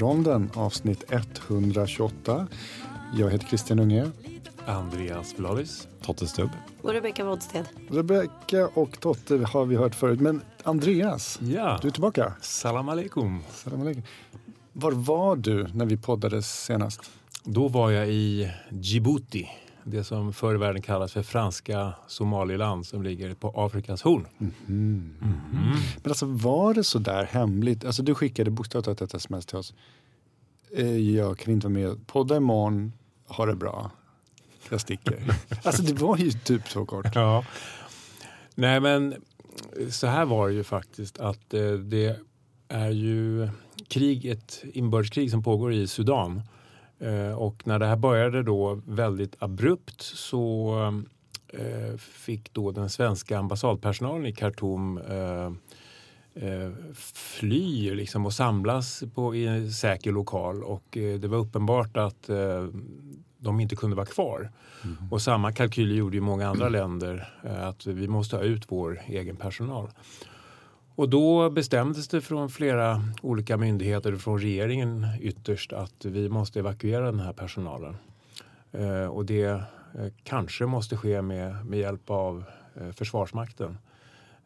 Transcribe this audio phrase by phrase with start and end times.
[0.00, 2.46] Ronden avsnitt 128.
[3.18, 4.10] Jag heter Christian Unge.
[4.66, 5.88] Andreas Vladis.
[6.02, 6.50] Totte Stubb.
[6.82, 7.64] Och Rebecka Wodsted.
[7.90, 10.20] Rebecka och Totte har vi hört förut.
[10.20, 11.78] Men Andreas, Ja.
[11.82, 12.32] du är tillbaka.
[12.40, 13.40] Salam aleikum.
[13.50, 14.02] Salam alaikum.
[14.72, 17.00] Var var du när vi poddades senast?
[17.44, 19.48] Då var jag i Djibouti.
[19.88, 24.26] Det som förr i världen kallas för franska Somaliland som ligger på Afrikas horn.
[24.66, 27.84] Men alltså var det så där hemligt?
[27.84, 29.74] Alltså du skickade bokstavligt ett sms till oss.
[30.76, 32.06] Eh, Jag kan inte vara med.
[32.06, 32.92] Podda imorgon.
[33.26, 33.90] Ha det bra.
[34.70, 35.34] Jag sticker.
[35.64, 37.06] alltså det var ju typ så kort.
[37.14, 37.44] Ja.
[38.54, 39.14] Nej men
[39.90, 42.20] så här var det ju faktiskt att eh, det
[42.68, 43.48] är ju
[43.88, 46.42] krig, ett inbördeskrig som pågår i Sudan.
[46.98, 50.74] Eh, och när det här började då väldigt abrupt så
[51.48, 55.52] eh, fick då den svenska ambassadpersonalen i Khartoum eh,
[57.14, 62.30] fly liksom och samlas på, i en säker lokal och det var uppenbart att
[63.38, 64.50] de inte kunde vara kvar.
[65.10, 69.36] Och samma kalkyl gjorde ju många andra länder att vi måste ha ut vår egen
[69.36, 69.90] personal.
[70.96, 77.04] Och då bestämdes det från flera olika myndigheter, från regeringen ytterst, att vi måste evakuera
[77.04, 77.96] den här personalen.
[78.72, 79.60] Eh, och det eh,
[80.22, 83.78] kanske måste ske med, med hjälp av eh, Försvarsmakten.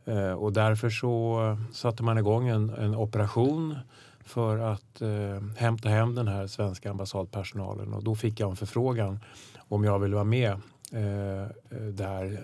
[0.04, 3.76] Eh, och därför så satte man igång en, en operation
[4.24, 7.94] för att eh, hämta hem den här svenska ambassadpersonalen.
[7.94, 9.18] Och då fick jag en förfrågan
[9.58, 10.50] om jag ville vara med
[10.92, 12.40] eh, eh, där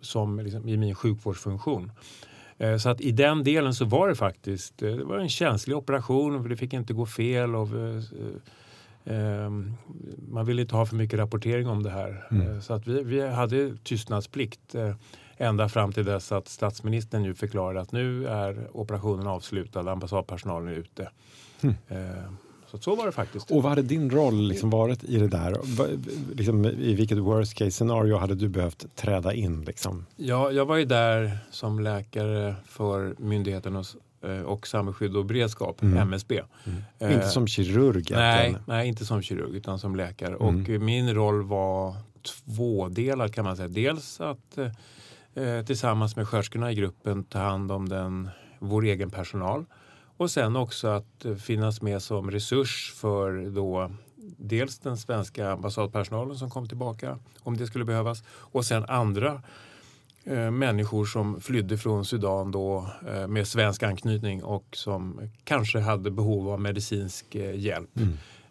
[0.00, 1.92] som liksom, i min sjukvårdsfunktion.
[2.58, 5.76] Eh, Så att i den delen så var det faktiskt eh, det var en känslig
[5.76, 7.54] operation för det fick inte gå fel.
[7.54, 8.02] Och, eh,
[9.16, 9.50] eh,
[10.28, 12.26] man ville inte ha för mycket rapportering om det här.
[12.30, 14.74] Eh, Så att vi, vi hade tystnadsplikt
[15.38, 20.72] ända fram till dess att statsministern nu förklarade att nu är operationen avslutad, ambassadpersonalen är
[20.78, 21.10] ute.
[21.88, 22.30] Eh,
[22.84, 23.50] Så så var det faktiskt.
[23.50, 25.56] Och vad hade din roll liksom varit i det där?
[26.34, 29.64] Liksom, I vilket worst case scenario hade du behövt träda in?
[29.64, 30.06] Liksom?
[30.16, 33.86] Ja, jag var ju där som läkare för myndigheten och,
[34.28, 36.42] eh, och samhällsskydd och beredskap, MSB.
[36.98, 40.34] Eh, Inte som kirurg nej, nej, inte som kirurg utan som läkare.
[40.34, 40.42] Mm.
[40.46, 43.68] Och min roll var tvådelad kan man säga.
[43.68, 44.58] Dels att
[45.34, 49.64] eh, tillsammans med sköterskorna i gruppen ta hand om den, vår egen personal.
[50.16, 53.90] Och sen också att eh, finnas med som resurs för då
[54.36, 59.42] dels den svenska ambassadpersonalen som kom tillbaka om det skulle behövas och sen andra
[60.24, 66.10] eh, människor som flydde från Sudan då eh, med svensk anknytning och som kanske hade
[66.10, 67.90] behov av medicinsk eh, hjälp.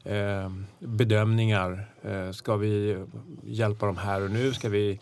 [0.03, 1.85] Eh, bedömningar.
[2.01, 2.97] Eh, ska vi
[3.43, 4.53] hjälpa dem här och nu?
[4.53, 4.99] Ska vi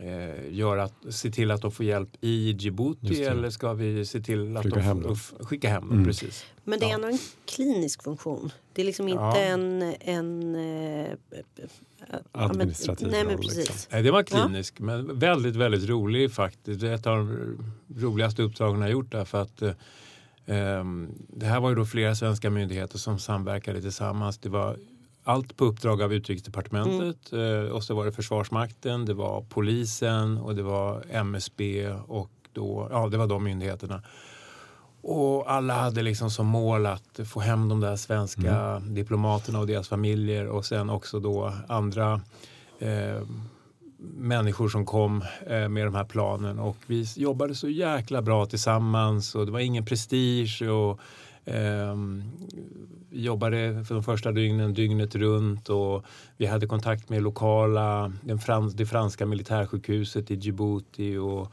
[0.00, 4.56] eh, göra, se till att de får hjälp i Djibouti eller ska vi se till
[4.56, 5.92] att Skicka de hem får, skicka hem dem?
[5.92, 6.04] Mm.
[6.04, 6.44] Precis.
[6.64, 7.08] Men det är Ja.
[7.10, 8.50] en klinisk funktion.
[8.72, 9.36] Det är liksom inte Ja.
[9.36, 9.82] en...
[10.00, 13.56] en eh, ja, men- Administrativ Nej, men roll, precis.
[13.68, 13.88] liksom.
[13.92, 16.80] Nej, det var klinisk men väldigt, väldigt rolig faktiskt.
[16.80, 17.58] Det är ett av de
[18.00, 19.72] roligaste uppdragen jag gjort där för att eh,
[20.46, 24.38] ehm, det här var ju då flera svenska myndigheter som samverkade tillsammans.
[24.38, 24.76] Det var
[25.28, 27.32] allt på uppdrag av utrikesdepartementet.
[27.32, 32.88] Eh, och så var det Försvarsmakten, det var polisen och det var MSB och då,
[32.90, 34.02] ja, det var de myndigheterna.
[35.02, 39.88] Och alla hade liksom som mål att få hem de där svenska diplomaterna och deras
[39.88, 42.20] familjer och sen också då andra
[42.78, 43.22] eh,
[44.16, 46.58] människor som kom eh, med de här planen.
[46.58, 51.00] Och vi jobbade så jäkla bra tillsammans och det var ingen prestige och
[51.44, 56.04] vi jobbade för de första dygnen dygnet runt och
[56.36, 61.52] vi hade kontakt med lokala, den frans, det franska militärsjukhuset i Djibouti och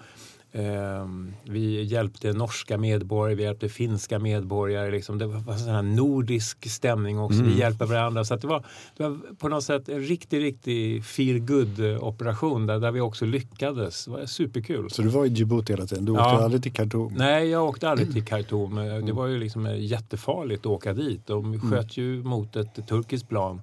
[1.43, 4.91] vi hjälpte norska medborgare, vi hjälpte finska medborgare.
[4.91, 5.17] Liksom.
[5.17, 7.43] Det var en sån här nordisk stämning också.
[7.43, 8.25] Vi hjälper varandra.
[8.25, 8.65] Så det, var,
[8.97, 13.25] det var på något sätt en riktig, riktig feel good operation där, där vi också
[13.25, 14.05] lyckades.
[14.05, 14.89] Det var superkul.
[14.89, 16.05] Så du var i Djibouti hela tiden?
[16.05, 16.43] Du åkte Ja.
[16.43, 17.13] aldrig till Khartoum?
[17.13, 18.75] Nej, jag åkte aldrig till Khartoum.
[19.05, 21.27] Det var ju liksom eh, jättefarligt att åka dit.
[21.27, 23.61] De sköt ju mot ett turkiskt plan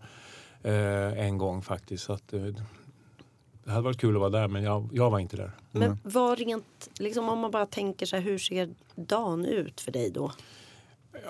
[0.62, 2.04] eh, en gång faktiskt.
[2.04, 2.40] Så att, eh,
[3.64, 5.50] det hade varit kul att vara där men jag, jag var inte där.
[5.70, 9.92] Men vad rent, liksom om man bara tänker så här, hur ser dagen ut för
[9.92, 10.32] dig då?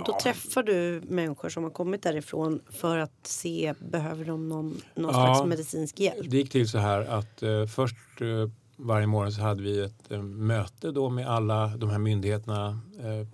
[0.07, 5.15] Då träffar du människor som har kommit därifrån för att se, behöver de någon, någon
[5.15, 5.35] Ja.
[5.35, 6.31] slags medicinsk hjälp?
[6.31, 10.11] Det gick till så här att eh, först eh, varje morgon så hade vi ett
[10.13, 13.27] eh, möte då med alla de här myndigheterna eh,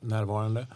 [0.00, 0.66] närvarande.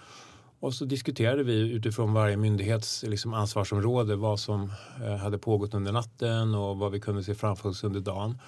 [0.65, 4.73] Och så diskuterade vi utifrån varje myndighets liksom, ansvarsområde vad som
[5.05, 8.39] eh, hade pågått under natten och vad vi kunde se framför oss under dagen.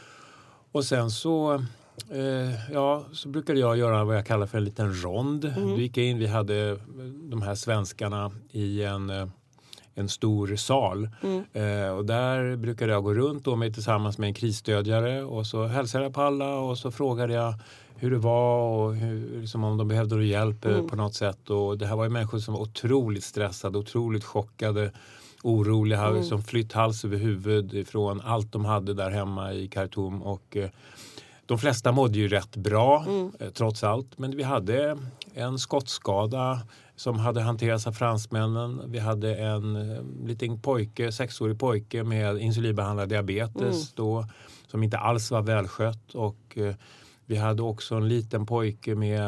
[0.72, 1.64] Och sen så
[2.10, 5.44] Eh, ja, så brukade jag göra vad jag kallar för en liten rond.
[5.44, 5.68] Mm.
[5.68, 9.26] Då gick jag in, vi hade eh, de här svenskarna i en, eh,
[9.94, 11.08] en stor sal.
[11.22, 11.44] Mm.
[11.52, 15.66] Eh, och där brukade jag gå runt då med, tillsammans med en krisstödjare och så
[15.66, 17.54] hälsade jag på alla och så frågade jag
[17.98, 20.88] hur det var och hur, liksom om de behövde hjälp eh, Mm.
[20.88, 21.50] på något sätt.
[21.50, 24.92] Och det här var ju människor som var otroligt stressade, otroligt chockade,
[25.42, 26.16] oroliga, Mm.
[26.16, 30.22] liksom flytt hals över huvud ifrån allt de hade där hemma i Khartoum.
[30.22, 30.70] Och, eh,
[31.46, 33.32] de flesta mådde ju rätt bra Mm.
[33.40, 34.18] eh, trots allt.
[34.18, 34.96] Men vi hade
[35.34, 36.60] en skottskada
[36.96, 38.82] som hade hanterats av fransmännen.
[38.86, 43.86] Vi hade en eh, liten pojke, sexårig pojke med insulinbehandlad diabetes Mm.
[43.94, 44.26] då,
[44.66, 46.14] som inte alls var välskött.
[46.14, 46.58] Och,
[47.26, 49.20] vi hade också en liten pojke med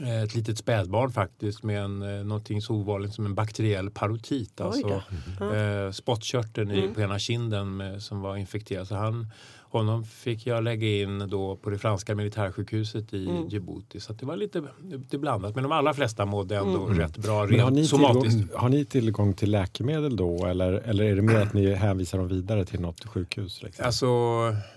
[0.00, 4.60] eh, ett litet spädbarn faktiskt med en, eh, någonting så ovanligt som en bakteriell parotit.
[4.60, 5.02] Alltså,
[5.38, 5.52] då.
[5.54, 6.94] eh, spottkörteln i, Mm.
[6.94, 8.88] på ena kinden med, som var infekterad.
[8.88, 9.26] Så han,
[9.72, 13.48] honom fick jag lägga in då på det franska militärsjukhuset i Mm.
[13.48, 14.00] Djibouti.
[14.00, 14.62] Så att det var lite
[15.10, 15.54] det blandat.
[15.54, 16.98] Men de allra flesta mådde ändå Mm.
[16.98, 18.38] rätt bra Men har, ni rent somatiskt.
[18.38, 22.18] tillgång, har ni tillgång till läkemedel då eller, eller är det mer att ni hänvisar
[22.18, 23.62] dem vidare till något sjukhus?
[23.62, 23.84] Liksom?
[23.86, 24.06] Alltså,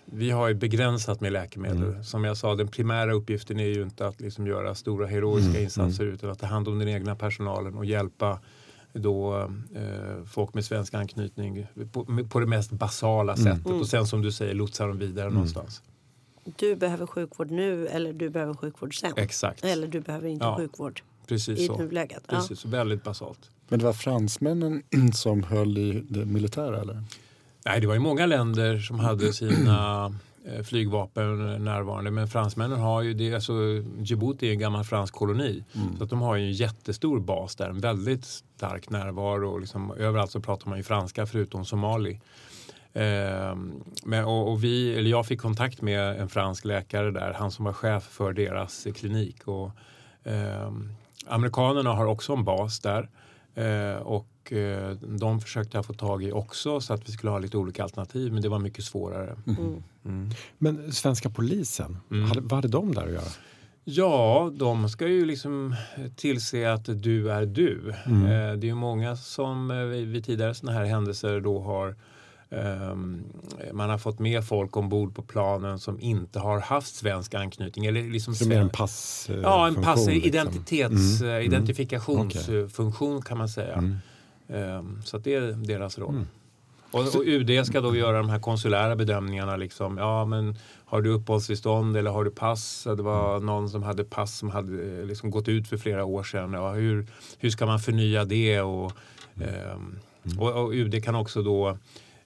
[0.06, 1.84] vi har ju begränsat med läkemedel.
[1.84, 2.04] Mm.
[2.04, 5.64] Som jag sa, den primära uppgiften är ju inte att liksom göra stora heroiska Mm,
[5.64, 8.40] insatser utan att ta hand om den egna personalen och hjälpa
[8.94, 9.40] då,
[9.76, 13.44] eh, folk med svensk anknytning på, på det mest basala Mm.
[13.56, 13.72] sättet.
[13.72, 15.82] Och sen som du säger, lotsa dem vidare någonstans.
[16.60, 19.14] Du behöver sjukvård nu eller du behöver sjukvård sen.
[19.18, 20.58] Exakt, Eller du behöver inte Ja.
[20.58, 21.78] sjukvård precis i så.
[21.78, 22.24] nuläget.
[22.28, 22.36] Ja.
[22.36, 23.40] Precis, så väldigt basalt.
[23.70, 27.04] Men det var fransmännen som höll i det militära eller?
[27.66, 30.16] Nej, det var ju många länder som hade sina
[30.64, 32.12] flygvapen närvarande.
[32.12, 33.54] Men fransmännen har ju det, alltså
[34.00, 35.64] Djibouti är en gammal fransk koloni.
[35.98, 39.50] Så att de har ju en jättestor bas där, en väldigt stark närvaro.
[39.50, 42.20] Och liksom, överallt så pratar man ju franska förutom somali.
[42.94, 47.52] Ehm, men, och, och vi, eller jag fick kontakt med en fransk läkare där, han
[47.52, 49.48] som var chef för deras eh, klinik.
[49.48, 49.72] Och,
[50.24, 50.90] ehm,
[51.26, 53.10] amerikanerna har också en bas där.
[53.56, 57.40] Eh, och eh, de försökte jag få tag i också så att vi skulle ha
[57.40, 59.36] lite olika alternativ men det var mycket svårare.
[59.48, 59.84] Mm.
[60.06, 60.30] Mm.
[60.58, 62.24] Men svenska polisen, Mm.
[62.28, 63.24] hade, vad hade de där att göra?
[63.86, 65.76] Ja, de ska ju liksom
[66.16, 67.94] tillse att du är du.
[68.06, 68.24] Mm.
[68.24, 71.96] Eh, det är ju många som eh, vid tidigare sådana här händelser då har
[72.50, 73.24] ehm,
[73.74, 77.86] man har fått med folk ombord på planen som inte har haft svensk anknytning.
[77.86, 80.28] Eller liksom det är en pass eh, Ja, en funktion, pass, liksom.
[80.30, 81.44] identitets, eh, mm.
[81.46, 83.74] identifikationsfunktion kan man säga.
[83.76, 83.96] Mm.
[84.48, 86.10] Ehm, Så det är deras roll.
[86.16, 86.28] Mm.
[86.94, 89.56] Och, och UD ska då göra de här konsulära bedömningarna.
[89.56, 89.98] Liksom.
[89.98, 90.56] Ja, men
[90.86, 92.84] har du uppehållstillstånd eller har du pass?
[92.84, 96.24] Det var någon som hade pass som hade eh, liksom gått ut för flera år
[96.24, 96.54] sedan.
[96.54, 97.08] Ja, hur,
[97.38, 98.62] hur ska man förnya det?
[98.62, 98.92] Och,
[99.42, 100.00] ehm,
[100.40, 101.78] och, och UD kan också då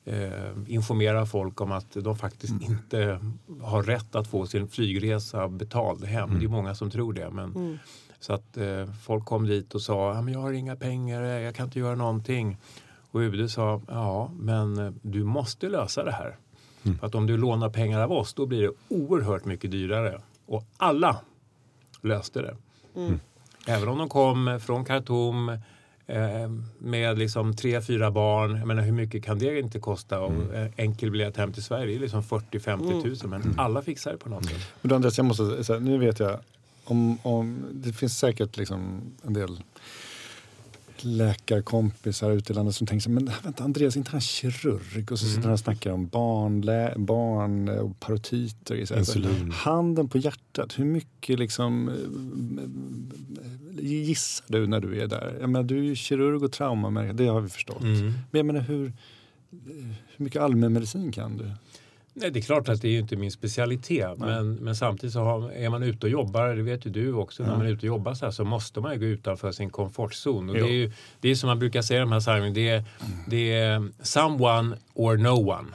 [0.06, 0.32] eh,
[0.68, 3.20] informera folk om att de faktiskt inte
[3.62, 6.40] har rätt att få sin flygresa betald hem.
[6.40, 7.30] Det är många som tror det.
[7.30, 7.78] Men, Mm.
[8.20, 11.66] så att eh, folk kom dit och sa men jag har inga pengar, jag kan
[11.66, 12.58] inte göra någonting.
[13.18, 16.38] Och UD sa ja, men eh, du måste lösa det här.
[17.00, 20.22] För att om du lånar pengar av oss då blir det oerhört mycket dyrare.
[20.46, 21.18] Och alla
[22.02, 22.58] löste det.
[22.96, 23.20] Mm.
[23.68, 25.50] Även om de kom från Khartoum
[26.06, 28.58] eh, med liksom tre, fyra barn.
[28.58, 30.20] Jag menar, hur mycket kan det inte kosta?
[30.20, 33.30] Och en enkel biljett hem till Sverige det är liksom 40-50 tusen.
[33.30, 34.62] Men alla fixar det på något sätt.
[34.82, 36.40] Men Andreas, jag måste säga, nu vet jag,
[36.84, 39.60] om, om, det finns säkert liksom en del
[41.06, 45.12] läkarkompisar ute i landet som tänker så men vänta Andreas, inte han kirurg?
[45.12, 48.74] Och så sitter han och snackar om barn, lä, barn och parotiter.
[48.74, 48.86] och grejer.
[48.86, 49.00] Så här.
[49.00, 49.52] Insulin.
[49.52, 55.38] Handen på hjärtat, hur mycket liksom eh, gissar du när du är där?
[55.42, 57.82] Jag menar, du är ju kirurg och trauma, det har vi förstått.
[57.82, 58.04] Mm.
[58.04, 58.94] Men jag menar, hur,
[60.16, 61.52] hur mycket allmänmedicin kan du?
[62.20, 64.18] Nej, det är klart att det är inte min specialitet.
[64.18, 67.44] Men, men samtidigt så har, är man ute och jobbar, det vet ju du också,
[67.44, 67.58] när Ja.
[67.58, 70.50] man är ute och jobbar så här så måste man ju gå utanför sin komfortzon.
[70.50, 72.70] Och det är ju det är som man brukar säga i de här sammanhangen, det
[72.70, 72.84] är,
[73.28, 75.68] det är someone or no one.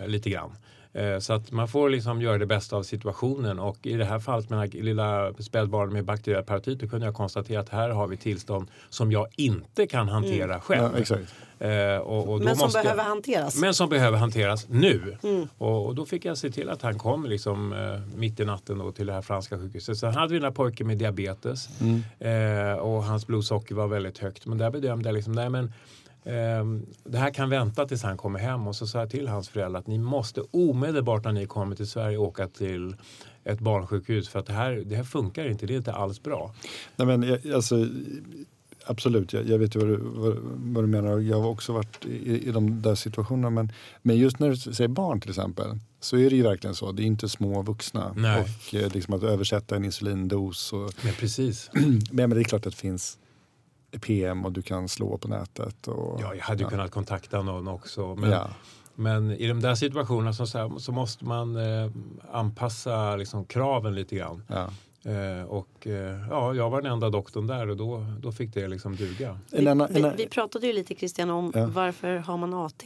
[0.00, 0.50] Eh, lite grann.
[0.96, 4.18] Eh, Så att man får liksom göra det bästa av situationen och i det här
[4.18, 8.06] fallet med här lilla spädbarnet med bakteriell parotit då kunde jag konstatera att här har
[8.06, 10.90] vi tillstånd som jag inte kan hantera själv.
[10.94, 11.34] Ja, exakt.
[11.58, 13.56] Eh, och, och då Men som måste behöver hanteras.
[13.60, 15.16] men som behöver hanteras nu.
[15.22, 15.48] Mm.
[15.58, 18.78] Och, och då fick jag se till att han kom liksom, eh, mitt i natten
[18.78, 19.98] då, till det här franska sjukhuset.
[19.98, 22.02] Sen hade vi den här pojken med diabetes Mm.
[22.72, 24.46] eh, och hans blodsocker var väldigt högt.
[24.46, 25.72] Men där bedömde jag liksom, nej men
[27.04, 29.80] det här kan vänta tills han kommer hem och så sa jag till hans föräldrar
[29.80, 32.96] att ni måste omedelbart när ni kommer till Sverige åka till
[33.44, 36.54] ett barnsjukhus för att det här, det här funkar inte, det är inte alls bra.
[36.96, 37.88] Nej, men, alltså,
[38.86, 41.18] absolut, jag, jag vet ju vad du, vad, vad du menar.
[41.18, 43.50] Jag har också varit i, i de där situationerna.
[43.50, 46.92] Men, men just när du säger barn till exempel så är det ju verkligen så.
[46.92, 48.14] Det är inte små vuxna.
[48.16, 48.40] Nej.
[48.40, 50.72] Och eh, liksom att översätta en insulindos.
[50.72, 51.70] Och, Men precis.
[51.72, 53.18] men, men det är klart att det finns
[54.00, 55.88] PM och du kan slå på nätet.
[55.88, 56.70] Och, Ja, jag hade ju ja.
[56.70, 58.14] kunnat kontakta någon också.
[58.14, 58.48] Men, Ja.
[58.94, 61.90] men i de där situationerna så, så, här, så måste man eh,
[62.32, 64.42] anpassa liksom, kraven lite grann.
[64.48, 64.70] Ja.
[65.10, 68.68] Eh, och eh, ja, jag var den enda doktorn där och då, då fick det
[68.68, 69.38] liksom duga.
[69.50, 71.66] Vi, vi, vi pratade ju lite Christian om Ja.
[71.66, 72.82] varför har man AT?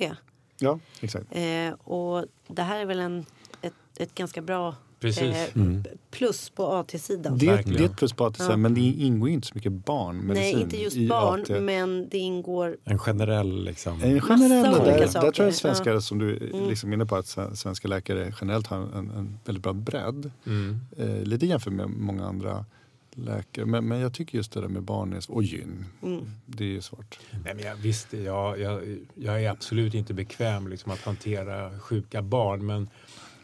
[0.59, 1.27] ja, exakt.
[1.31, 3.25] Eh, och det här är väl en,
[3.63, 5.23] ett, ett ganska bra Precis.
[5.57, 7.39] eh, plus på AT-sidan.
[7.39, 8.57] Det, det är ett plus på AT, Ja.
[8.57, 11.61] men det ingår ju inte så mycket barnmedicin Nej, inte just barn, AT.
[11.61, 14.03] men det ingår En generell liksom.
[14.03, 15.31] En generell, Massa där, olika där saker.
[15.31, 16.69] tror jag svenskar, som du är Mm.
[16.69, 20.31] liksom inne på, att sve- svenska läkare generellt har en, en väldigt bra bredd.
[20.47, 20.81] Mm.
[20.99, 22.65] Eh, lite jämfört med många andra
[23.15, 23.67] läkare.
[23.67, 26.25] Men, men jag tycker just det där med barn är, och gyn, Mm.
[26.47, 27.19] det är ju svårt.
[27.45, 32.23] Nej, men jag, visst, jag, jag, jag är absolut inte bekväm liksom, att hantera sjuka
[32.23, 32.67] barn.
[32.67, 32.89] Men,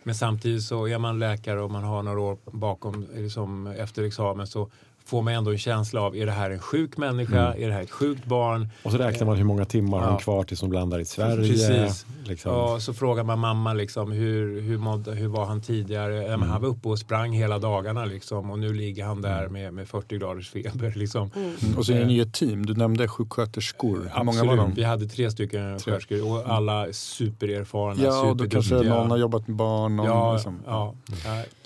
[0.06, 4.46] men samtidigt så är man läkare och man har några år bakom liksom, efter examen
[4.46, 4.70] så
[5.06, 7.82] får man ändå en känsla av är det här en sjuk människa, är det här
[7.82, 8.68] ett sjukt barn?
[8.82, 10.10] Och så räknar man hur många timmar har Ja.
[10.10, 11.36] hon kvar tills hon landar i Sverige.
[11.36, 12.06] Precis.
[12.24, 12.52] Liksom.
[12.52, 16.36] Och så frågar man mamma liksom, hur, hur, mådde, hur var han tidigare?
[16.36, 19.74] Men han var uppe och sprang hela dagarna liksom, och nu ligger han där med,
[19.74, 20.92] med 40 graders feber.
[20.96, 21.30] Liksom.
[21.76, 24.10] Och så är ni ju ett team, du nämnde sjuksköterskor.
[24.16, 24.78] Hur många var Absolut.
[24.78, 24.88] Vi de?
[24.88, 29.56] hade tre stycken sköterskor och alla supererfarna, Ja, och då kanske någon har jobbat med
[29.56, 29.96] barn.
[29.96, 30.58] Någon, Ja, liksom.
[30.66, 30.94] ja.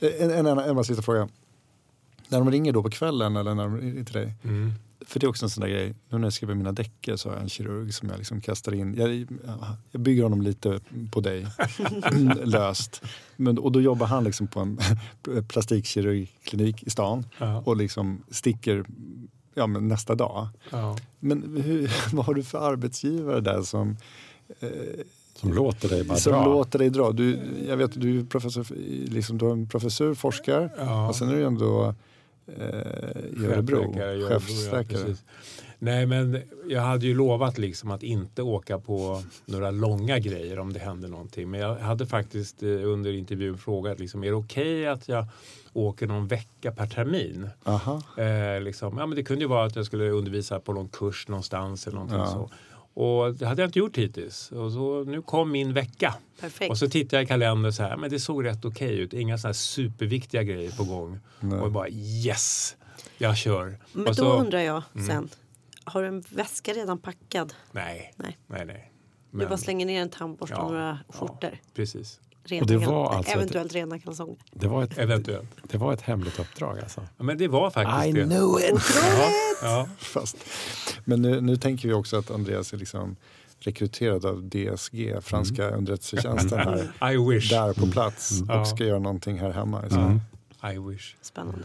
[0.01, 1.29] En, en, en, en, en sista fråga.
[2.31, 4.35] När de ringer då på kvällen eller när de ringer till dig.
[4.43, 4.73] Mm.
[5.07, 5.95] För det är också en sån där grej.
[6.09, 8.75] Nu när jag skriver mina däcker så har jag en kirurg som jag liksom kastar
[8.75, 8.95] in.
[8.95, 9.27] Jag,
[9.91, 10.81] jag bygger honom lite
[11.13, 11.47] på dig.
[12.45, 13.03] löst.
[13.37, 14.79] Men, och då jobbar han liksom på en
[15.49, 17.25] plastikkirurgklinik i stan.
[17.39, 17.63] Ja.
[17.67, 18.85] Och liksom sticker
[19.55, 20.49] ja, men nästa dag.
[20.71, 20.97] Ja.
[21.19, 23.97] Men hur, vad har du för arbetsgivare där som,
[24.61, 24.69] eh,
[25.35, 26.45] Som låter dig bara som dra.
[26.45, 27.13] låter dig dra?
[27.13, 28.67] Du, jag vet du är professor,
[29.11, 31.09] liksom, du har en professor, forskar Ja.
[31.09, 31.95] och sen är du ändå
[32.59, 33.93] eh, i Örebro,
[34.29, 35.15] chefsläkare.
[35.83, 40.73] Nej, men jag hade ju lovat liksom att inte åka på några långa grejer om
[40.73, 41.51] det hände någonting.
[41.51, 45.27] Men jag hade faktiskt eh, under intervjun frågat, liksom, är det okej att jag
[45.73, 47.49] åker någon vecka per termin?
[47.65, 48.03] Aha.
[48.17, 51.29] Eh, liksom, ja, men det kunde ju vara att jag skulle undervisa på någon kurs
[51.29, 52.27] någonstans eller någonting Ja.
[52.27, 52.51] så.
[52.95, 54.53] Och det hade jag inte gjort hittills.
[54.53, 56.15] Och så, nu kom min vecka.
[56.41, 56.71] Perfekt.
[56.71, 59.13] Och så tittade jag i kalendern så här, men det såg rätt okej ut.
[59.13, 61.21] Inga sådana här superviktiga grejer på gång.
[61.41, 61.61] Nej.
[61.61, 62.77] Och bara yes,
[63.19, 63.79] jag kör.
[63.93, 65.07] Men och då så, undrar jag Mm.
[65.07, 65.29] sen.
[65.85, 67.55] Har du en väska redan packad?
[67.73, 68.39] Nej, Nej.
[68.47, 68.93] nej, nej.
[69.31, 71.15] Du bara slänger ner en tandborste och Ja, några ja.
[71.15, 71.59] skjortor.
[71.75, 72.21] precis.
[72.51, 74.37] Rena Och det var alltså ett- Eventuellt rena kalsonger.
[74.53, 75.49] Det var ett, Eventuellt.
[75.63, 77.01] det var ett hemligt uppdrag alltså.
[77.19, 78.25] Ja, men det var faktiskt det.
[78.25, 78.83] knew it!
[79.19, 79.31] Ja,
[79.63, 79.89] ja.
[79.99, 80.37] Fast.
[81.05, 83.17] Men nu, nu tänker vi också att Andreas är liksom
[83.63, 85.79] rekryterad av DSG, franska Mm.
[85.79, 87.13] underrättelsetjänsten här.
[87.13, 87.51] I wish.
[87.51, 88.61] Där på plats Ja.
[88.61, 89.87] och ska göra någonting här hemma.
[89.87, 90.21] i Sverige.
[90.75, 91.15] I wish.
[91.23, 91.63] Spännande.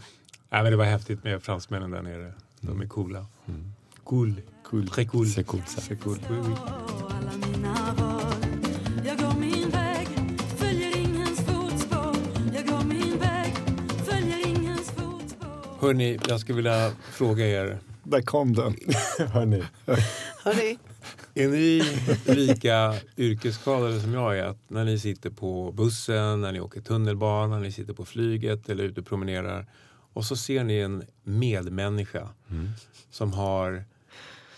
[0.50, 2.32] Nej, men det var häftigt med fransmännen där nere.
[2.60, 3.26] De är coola.
[4.04, 4.34] Cool.
[4.70, 4.88] Cool.
[4.88, 5.26] Très cool.
[5.26, 5.80] C'est cool, ça.
[5.80, 6.18] C'est cool.
[6.30, 6.54] Oui, oui.
[15.86, 17.78] Hörni, jag skulle vilja fråga er.
[18.02, 18.76] Där kom den.
[19.32, 19.62] Hörni.
[20.44, 20.78] Hörni,
[21.34, 21.82] Är ni
[22.36, 24.44] lika yrkesskadade som jag är?
[24.44, 28.68] Att när ni sitter på bussen, när ni åker tunnelbana, när ni sitter på flyget
[28.68, 29.66] eller ute och promenerar
[30.12, 32.28] och så ser ni en medmänniska
[33.10, 33.84] som har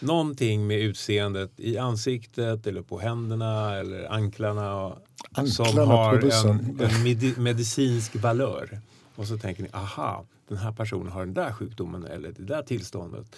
[0.00, 4.92] någonting med utseendet i ansiktet eller på händerna eller anklarna
[5.34, 8.80] som Anklarna på har en, en medi- medicinsk valör.
[9.16, 12.62] Och så tänker ni, aha, den här personen har den där sjukdomen eller det där
[12.62, 13.36] tillståndet.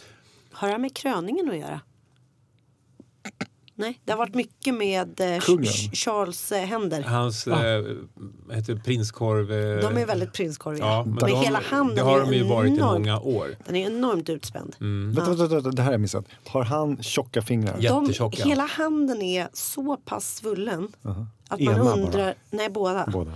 [0.53, 1.81] har det här med kröningen att göra?
[3.75, 5.41] Nej, det har varit mycket med eh,
[5.93, 7.03] Charles eh, händer.
[7.03, 7.85] Hans eh,
[8.51, 9.53] heter prinskorv.
[9.53, 10.85] Eh, De är väldigt prinskorviga.
[10.85, 13.49] Ja, men men de, hela handen det har de ju varit i många år.
[13.67, 14.77] Den är enormt utspänd.
[14.79, 16.25] Vänta, vänta, vänta, det här har jag missat.
[16.47, 17.77] Har han tjocka fingrar?
[17.81, 17.91] Ja.
[17.93, 18.45] De, Jättetjocka.
[18.45, 20.89] hela handen är så pass svullen
[21.51, 21.95] att man Ena bara?
[21.95, 23.31] undrar, nej båda, Båda.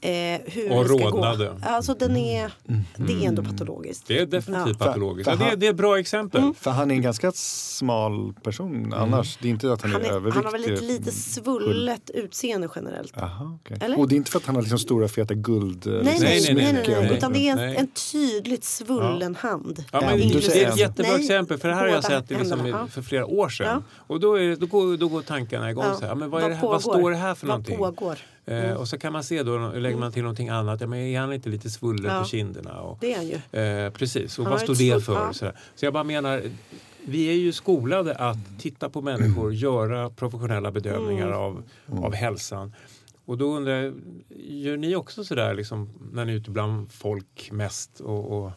[0.00, 1.44] eh, hur Och det ska rodnade.
[1.44, 1.54] gå.
[1.66, 2.52] Alltså den är,
[2.96, 4.04] det är ändå patologiskt.
[4.06, 4.86] Det är definitivt Ja.
[4.86, 5.24] patologiskt.
[5.24, 6.42] För- Ja, för det, han- det är ett bra exempel.
[6.60, 9.38] För han är en ganska smal person annars.
[9.42, 10.36] Det är inte att han, Han, är, är, överviktig.
[10.36, 13.18] han har väl ett lite svullet utseende generellt.
[13.18, 13.76] Aha, okej.
[13.80, 13.98] Eller?
[13.98, 16.24] Och det är inte för att han har liksom stora feta guld eh, Nej, liksom,
[16.24, 17.00] nej, nej, nej, nej, smycke.
[17.00, 17.76] nej, utan det är en, Nej.
[17.76, 19.84] en tydligt svullen hand.
[19.92, 22.30] Ja, men En, det är ett jättebra Nej, exempel för det här har jag sett
[22.30, 22.86] liksom ja.
[22.86, 23.66] för flera år sedan.
[23.66, 24.04] Ja.
[24.14, 25.84] Och då, är, då, går, då går tankarna igång.
[26.00, 27.78] Så här, men vad, är det vad står det här för vad någonting?
[27.78, 28.18] pågår?
[28.46, 30.80] Eh, och så kan man se då, lägger man till någonting annat.
[30.80, 32.22] Ja, men är han inte lite svullen Ja.
[32.22, 32.80] på kinderna?
[32.80, 33.60] Och, Det är han ju.
[33.86, 35.14] Eh, precis, och Han vad står det för?
[35.14, 35.32] ja.
[35.32, 36.42] Så, så jag bara menar,
[37.04, 41.62] vi är ju skolade att titta på människor, göra professionella bedömningar av,
[42.02, 42.74] av hälsan.
[43.24, 43.94] Och då undrar jag,
[44.38, 48.50] gör ni också sådär liksom, när ni är ute bland folk mest och, och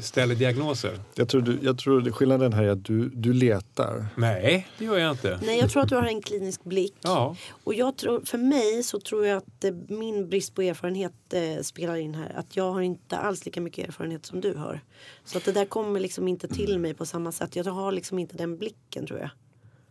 [0.00, 1.00] ställer diagnoser?
[1.14, 4.06] Jag tror, du, jag tror skillnaden här är att du, du letar.
[4.16, 5.40] Nej, det gör jag inte.
[5.42, 6.94] Nej, jag tror att du har en klinisk blick.
[7.00, 11.12] Ja, Och jag tror, för mig så tror jag att eh, min brist på erfarenhet
[11.32, 12.32] eh, spelar in här.
[12.36, 14.80] Att jag har inte alls lika mycket erfarenhet som du har.
[15.24, 17.56] Så att det där kommer liksom inte till mig på samma sätt.
[17.56, 19.30] Jag har liksom inte den blicken tror jag.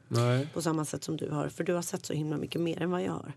[0.07, 0.47] nej.
[0.53, 1.49] På samma sätt som du har.
[1.49, 3.33] För du har sett så himla mycket mer än vad jag har.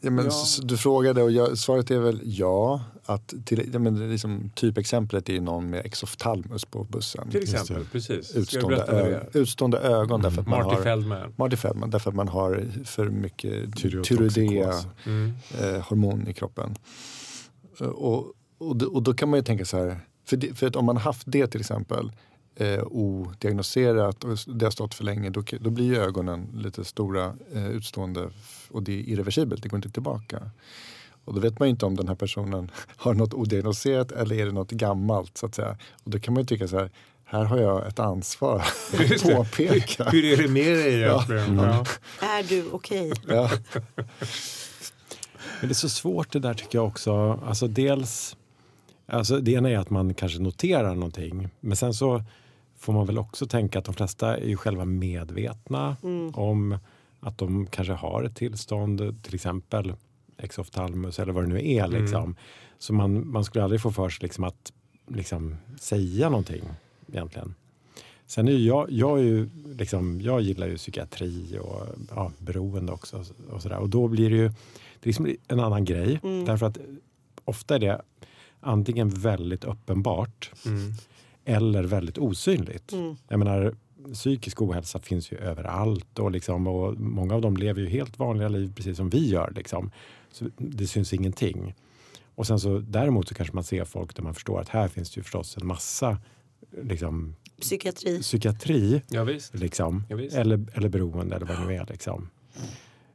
[0.00, 0.32] Ja, men Ja.
[0.62, 2.80] Du frågade och jag, svaret är väl ja.
[3.06, 7.30] Att till, men liksom, typexemplet är ju någon med exoftalmus på bussen.
[7.30, 8.36] Till exempel, precis.
[8.36, 11.32] Utstående, ö, utstående ögon därför att man Marty har Feldman.
[11.36, 14.34] Marty Feldman, därför att man har för mycket Tyreotoxikos.
[14.34, 14.72] tyroidea
[15.06, 15.32] Mm.
[15.62, 16.74] eh, hormon i kroppen.
[17.80, 20.66] Eh, Och, och, då- och då kan man ju tänka så här, för, det, för
[20.66, 22.12] att om man haft det till exempel
[22.56, 27.34] eh, odiagnoserat och det har stått för länge då, då blir ju ögonen lite stora
[27.54, 28.30] eh, utstående
[28.70, 30.50] och det är irreversibelt, det går inte tillbaka.
[31.24, 34.46] Och då vet man ju inte om den här personen har något odiagnoserat eller är
[34.46, 35.76] det något gammalt så att säga.
[36.04, 36.90] Och då kan man ju tycka så här,
[37.24, 38.56] här har jag ett ansvar
[38.92, 40.04] att påpeka.
[40.04, 41.58] Hur är det med dig egentligen?
[41.58, 41.84] Ja.
[42.20, 43.12] Är du okej?
[43.28, 43.50] Ja.
[45.60, 47.40] Men det är så svårt det där tycker jag också.
[47.46, 48.36] Alltså dels,
[49.06, 51.48] alltså det ena är att man kanske noterar någonting.
[51.60, 52.22] Men sen så
[52.78, 55.96] får man väl också tänka att de flesta är ju själva medvetna
[56.32, 56.78] om
[57.20, 59.94] att de kanske har ett tillstånd, till exempel
[60.38, 61.88] exoftalmus eller vad det nu är.
[61.88, 62.36] Liksom.
[62.78, 64.72] Så man, man skulle aldrig få för sig liksom att
[65.08, 66.64] liksom, säga någonting
[67.12, 67.54] egentligen.
[68.26, 69.48] Sen är jag, jag, är ju
[69.78, 73.24] liksom, jag gillar ju psykiatri och ja, beroende också.
[73.50, 73.78] Och, så där.
[73.78, 74.48] och då blir det ju
[75.00, 76.20] det är liksom en annan grej.
[76.22, 76.78] Därför att
[77.44, 78.02] ofta är det
[78.60, 80.92] antingen väldigt uppenbart Mm.
[81.44, 82.92] eller väldigt osynligt.
[83.28, 83.74] Jag menar,
[84.12, 88.48] psykisk ohälsa finns ju överallt och, liksom, och många av dem lever ju helt vanliga
[88.48, 89.52] liv precis som vi gör.
[89.56, 89.90] Liksom.
[90.34, 91.74] Så det syns ingenting.
[92.34, 95.10] Och sen så däremot så kanske man ser folk där man förstår att här finns
[95.10, 96.18] det ju förstås en massa
[96.82, 98.20] liksom, Psykiatri.
[98.22, 99.54] psykiatri Ja, visst.
[99.54, 100.04] liksom.
[100.08, 100.36] Ja, visst.
[100.36, 101.86] eller, eller beroende eller vad det nu är.
[101.86, 102.28] Liksom.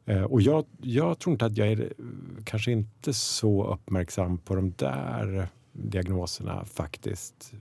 [0.05, 1.87] Eh, och jag, jag tror inte att jag är eh,
[2.43, 7.53] kanske inte så uppmärksam på de där diagnoserna faktiskt.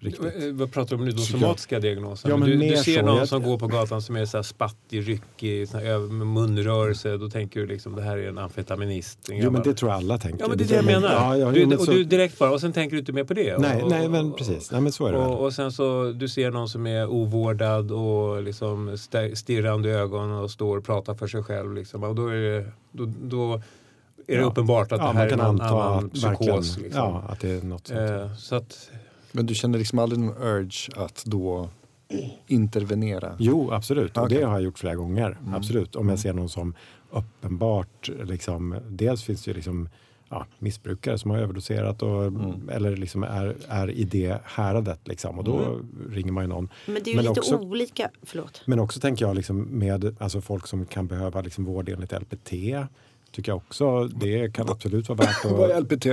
[0.00, 0.24] Eh, riktigt.
[0.44, 1.10] Eh, Vad pratar du om nu?
[1.10, 2.32] De somatiska diagnoserna?
[2.34, 4.42] Ja, men du, du ser någon Jag- som går på gatan som är så här
[4.42, 7.16] spattig, ryckig, så här, med munrörelse.
[7.16, 9.28] Då tänker du liksom det här är en amfetaminist.
[9.30, 10.40] En Jo, men det tror jag alla tänker.
[10.44, 11.12] Ja, men det är det jag menar.
[11.12, 13.24] Ja, ja, du, men och så- du direkt bara, och sen tänker du inte mer
[13.24, 13.58] på det.
[13.58, 14.70] nej, och, nej, men precis.
[14.72, 15.18] Nej, men så är det.
[15.18, 18.96] Och, och sen så du ser någon som är ovårdad och liksom
[19.34, 21.74] stirrande ögon och står och pratar för sig själv.
[21.74, 22.02] Liksom.
[22.04, 23.54] Och då är det, då, då
[24.26, 24.46] är det Ja.
[24.46, 26.78] uppenbart att det här är anta annan psykos.
[26.78, 27.00] Liksom.
[27.02, 28.00] ja, att det är något sånt.
[28.00, 28.90] Eh, så att,
[29.32, 31.68] Men du känner liksom aldrig någon urge att då
[32.46, 33.36] intervenera?
[33.38, 34.16] Jo, absolut.
[34.16, 34.38] Och Okej.
[34.38, 35.38] det har jag gjort flera gånger.
[35.42, 35.54] Mm.
[35.54, 35.96] Absolut.
[35.96, 36.74] Om jag ser någon som
[37.10, 38.10] uppenbart...
[38.24, 39.88] Liksom, dels finns det ju liksom,
[40.28, 42.68] ja, missbrukare som har överdoserat och, Mm.
[42.68, 45.00] eller liksom är, är i det häradet.
[45.08, 45.86] Liksom, och då Mm.
[46.12, 46.68] ringer man ju någon.
[46.86, 48.10] Men det är ju Men lite också- olika.
[48.22, 48.62] Förlåt.
[48.66, 52.50] Men också tänker jag liksom med alltså folk som kan behöva liksom vård enligt LPT.
[53.30, 56.06] Tycker jag också det kan absolut vara värt Vad är att LPT?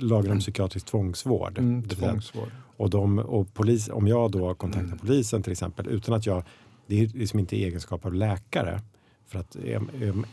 [0.00, 1.58] Lagra om psykiatrisk tvångsvård.
[1.58, 2.50] Mm, tvångsvård.
[2.76, 6.42] Och, de, och polis, om jag då kontaktar polisen till exempel utan att jag,
[6.86, 8.80] det är liksom inte egenskap av läkare.
[9.26, 9.82] För att är,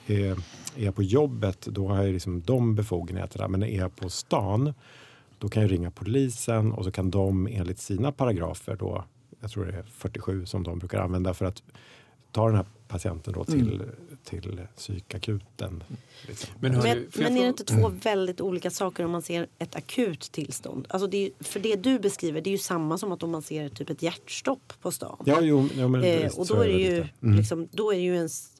[0.07, 0.37] är
[0.75, 3.47] jag på jobbet då har jag liksom de befogenheterna.
[3.47, 4.73] Men är jag på stan
[5.37, 9.03] då kan jag ringa polisen och så kan de enligt sina paragrafer då,
[9.41, 11.63] jag tror det är 47 som de brukar använda för att
[12.35, 13.83] ta den här patienten då till,
[14.23, 15.83] till psykakuten.
[16.27, 16.49] Liksom.
[16.59, 19.75] men Men, jag men är det inte två väldigt olika saker om man ser ett
[19.75, 20.87] akut tillstånd?
[20.89, 23.41] Alltså det är, för det du beskriver det är ju samma som att om man
[23.41, 25.17] ser typ ett hjärtstopp på stan.
[25.25, 27.07] Ja, jo, ja, men eh, visst, och då är det ju.
[27.23, 27.35] Mm.
[27.35, 28.51] liksom, då är det ju ens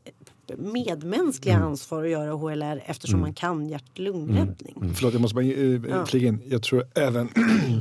[0.58, 1.68] medmänskliga Mm.
[1.68, 4.78] ansvar att göra HLR eftersom man kan hjärt-lungräddning.
[4.82, 4.94] Mm.
[4.94, 6.06] Förlåt, jag måste bara uh, Ja.
[6.06, 6.42] flika in.
[6.48, 7.30] Jag tror även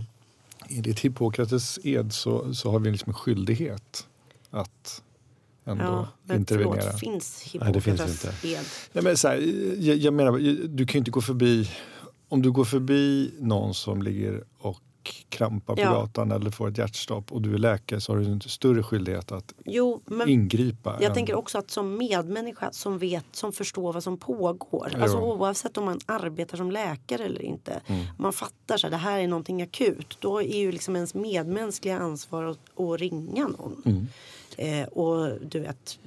[0.68, 4.06] enligt Hippokrates ed så, så har vi liksom en skyldighet
[4.50, 5.02] att
[5.64, 6.80] ändå Ja, men intervenera.
[6.80, 8.88] förlåt, finns Nej, det finns Hippokrates?
[8.92, 9.36] Nej, men så här,
[9.78, 10.32] jag, jag menar,
[10.68, 11.70] du kan ju inte gå förbi,
[12.28, 14.80] om du går förbi någon som ligger och
[15.28, 15.90] krampar på Ja.
[15.92, 19.32] gatan eller får ett hjärtstopp och du är läkare så har du en större skyldighet
[19.32, 20.92] att Jo, ingripa.
[21.00, 24.90] jag än- tänker också att som medmänniska som vet, som förstår vad som pågår.
[24.94, 25.02] Jo.
[25.02, 27.80] Alltså oavsett om man arbetar som läkare eller inte.
[27.86, 28.06] Mm.
[28.18, 30.16] Man fattar så här, det här är någonting akut.
[30.20, 33.82] Då är ju liksom ens medmänskliga ansvar att, att ringa någon.
[33.84, 34.06] Mm.
[34.58, 35.98] Eh, och du vet,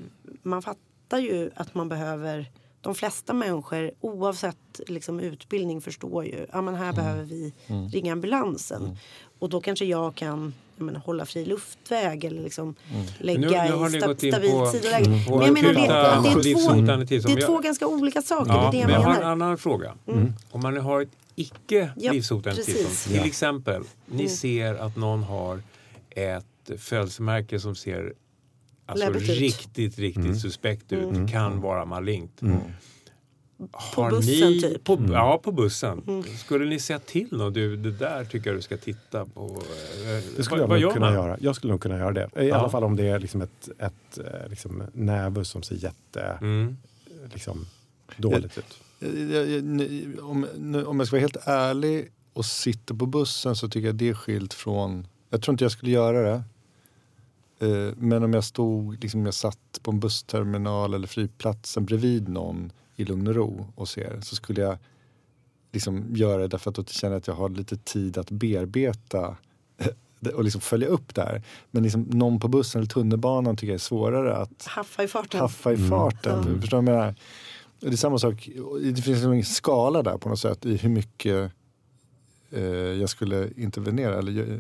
[0.43, 6.53] man fattar ju att man behöver de flesta människor oavsett liksom, utbildning förstår ju att
[6.59, 6.73] Mm.
[6.73, 7.53] här behöver vi
[7.91, 8.97] ringa ambulansen.
[9.39, 13.05] Och då kanske jag kan jag menar, hålla fri luftväg eller liksom Mm.
[13.19, 15.25] lägga Nu- nu har i sta- stabilt sidoläge.
[15.29, 16.87] på Men jag menar det, det, är två, tillstånd.
[16.87, 18.51] det är Jag- två ganska olika saker.
[18.51, 19.31] Ja, det är det men jag jag har en menar.
[19.31, 19.93] annan fråga.
[20.51, 23.17] Om man har ett icke Ja, livshotande tillstånd.
[23.19, 25.61] Till exempel, ni ser att någon har
[26.09, 26.45] ett
[26.77, 28.13] födelsemärke som ser
[28.87, 31.31] alltså, riktigt, riktigt suspekt ut.
[31.31, 32.41] Kan vara malignt.
[33.59, 34.83] På Har bussen ni, typ.
[34.83, 36.23] På, Ja, på bussen.
[36.37, 37.53] Skulle ni säga till någon?
[37.53, 39.45] Du, det där tycker jag du ska titta på.
[39.45, 41.13] Eh, Det skulle vad, vad jag nog kunna man?
[41.15, 41.37] göra.
[41.41, 42.29] Jag skulle nog kunna göra det.
[42.43, 42.55] I Ja.
[42.55, 46.77] alla fall om det är liksom ett, ett eh, liksom, näve som ser jätte Mm.
[47.33, 47.65] liksom,
[48.17, 48.79] dåligt ut.
[50.21, 50.47] Om,
[50.85, 54.13] om jag ska vara helt ärlig och sitter på bussen så tycker jag det är
[54.13, 55.07] skilt från...
[55.29, 56.43] Jag tror inte jag skulle göra det.
[57.59, 62.71] Eh, Men om jag stod, liksom jag satt på en bussterminal eller flygplatsen bredvid någon
[62.95, 64.77] i lugn och ro och ser så skulle jag
[65.73, 69.37] liksom göra det därför att då känner jag att jag har lite tid att bearbeta
[70.19, 71.43] det och liksom följa upp där.
[71.71, 75.39] Men liksom någon på bussen eller tunnelbanan tycker jag är svårare att Haffa i farten.
[75.39, 76.39] haffa i farten.
[76.41, 76.61] Mm.
[76.61, 77.15] Förstår du vad jag menar?
[77.79, 78.49] Det är samma sak,
[78.93, 81.49] det finns ingen skala där på något sätt i hur mycket eh,
[82.99, 84.17] jag skulle intervenera.
[84.17, 84.59] Eller,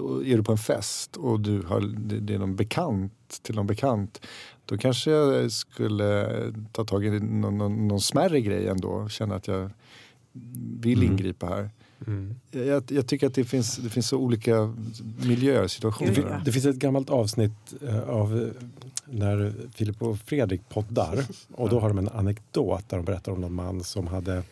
[0.00, 3.54] och är du på en fest och du har, det, det är någon bekant till
[3.54, 4.20] någon bekant
[4.70, 6.28] då kanske jag skulle
[6.72, 9.08] ta tag i någon, någon, någon smärre grej ändå.
[9.08, 9.70] Känna att jag
[10.80, 11.70] vill ingripa här.
[12.06, 12.34] Mm.
[12.50, 14.74] Jag, jag tycker att det finns, det finns så olika
[15.26, 16.26] miljöer, Det, situationer.
[16.30, 16.40] Ja.
[16.44, 18.48] det finns ett gammalt avsnitt eh, av eh,
[19.04, 21.24] när Filip och Fredrik poddar.
[21.52, 24.42] Och då har de en anekdot där de berättar om någon man som hade,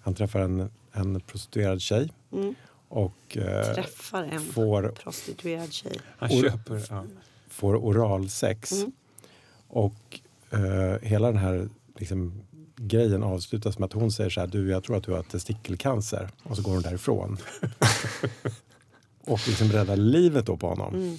[0.00, 2.54] han träffar en, en prostituerad tjej Mm.
[2.88, 6.00] och eh, Träffar en får, prostituerad tjej.
[6.18, 6.86] Han Or- köper...
[6.90, 7.04] Ja.
[7.48, 8.72] får oralsex.
[8.72, 8.92] Mm.
[9.68, 12.42] Och eh, hela den här liksom,
[12.76, 16.30] grejen avslutas med att hon säger så här, du jag tror att du har testikelcancer.
[16.42, 17.36] Och så går hon därifrån.
[19.24, 20.94] och liksom räddar livet då på honom.
[20.94, 21.16] Mm.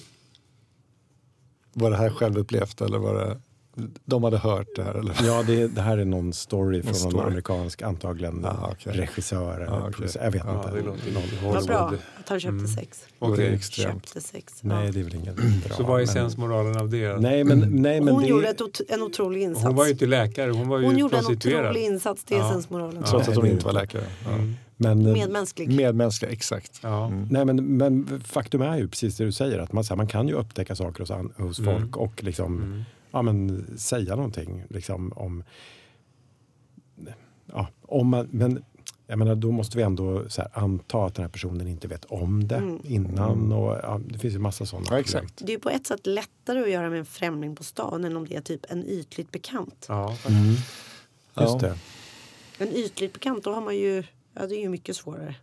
[1.72, 3.40] Var det här självupplevt eller var det
[4.04, 4.94] de hade hört det här?
[4.94, 5.14] Eller?
[5.24, 7.26] Ja, det, det här är någon story från någon story.
[7.26, 8.92] amerikansk, antagligen Ah, okej.
[8.92, 9.92] regissör eller Ah, okej.
[9.92, 10.24] producent.
[10.24, 10.70] Jag vet Ja, inte.
[10.76, 12.66] det låter Någon- lite Vad bra att han köpte Mm.
[12.68, 13.04] sex.
[13.18, 14.06] Var det extremt?
[14.06, 14.52] Köpte sex.
[14.62, 15.76] Nej, det är väl inget bra.
[15.76, 17.16] Så vad är men- sensmoralen av det?
[17.20, 19.66] Nej, men, nej, men Hon det, gjorde ett ot- en otrolig insats.
[19.66, 22.38] Hon var ju inte läkare, hon var ju Hon gjorde en otrolig insats, det är
[22.38, 22.52] Ja.
[22.52, 23.02] sensmoralen.
[23.04, 23.10] Ja.
[23.10, 24.02] Trots att hon inte var läkare.
[24.28, 24.54] Mm.
[24.76, 25.72] men, Medmänsklig.
[25.76, 26.80] Medmänskliga, exakt.
[26.82, 27.06] Ja.
[27.06, 27.26] Mm.
[27.30, 29.58] Nej, men, men faktum är ju precis det du säger.
[29.58, 31.74] Att man, här, man kan ju upptäcka saker hos, hos Mm.
[31.80, 32.82] folk och liksom, Mm.
[33.10, 34.64] Ja, men, säga någonting.
[34.70, 35.44] Liksom, om,
[37.46, 38.64] ja, om man, men
[39.06, 42.04] jag menar, då måste vi ändå så här, anta att den här personen inte vet
[42.04, 42.80] om det Mm.
[42.84, 43.52] innan.
[43.52, 44.86] Och, ja, det finns ju massa sådana.
[44.90, 45.34] Ja, exakt.
[45.46, 48.26] Det är på ett sätt lättare att göra med en främling på stan än om
[48.26, 49.86] det är typ en ytligt bekant.
[49.88, 50.16] Ja.
[50.28, 50.54] Mm.
[51.40, 51.78] Just det.
[52.58, 55.34] En ytligt bekant, då har man ju, ja det är ju mycket svårare.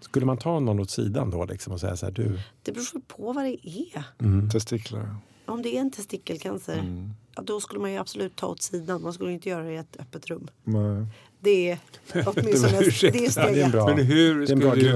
[0.00, 3.00] Skulle man ta någon åt sidan då liksom, och säga så här, du, Det beror
[3.06, 4.02] på vad det är.
[4.18, 4.50] mm.
[4.50, 5.16] Testiklar.
[5.50, 7.10] Om det är en testikelcancer, Mm.
[7.36, 9.02] ja, då skulle man ju absolut ta åt sidan.
[9.02, 10.48] Man skulle inte göra det i ett öppet rum.
[10.64, 11.06] Nej.
[11.40, 11.78] Det är
[12.26, 13.72] åtminstone det är Ja, steg det är en ett.
[13.72, 14.88] bra- Men hur det skulle, du,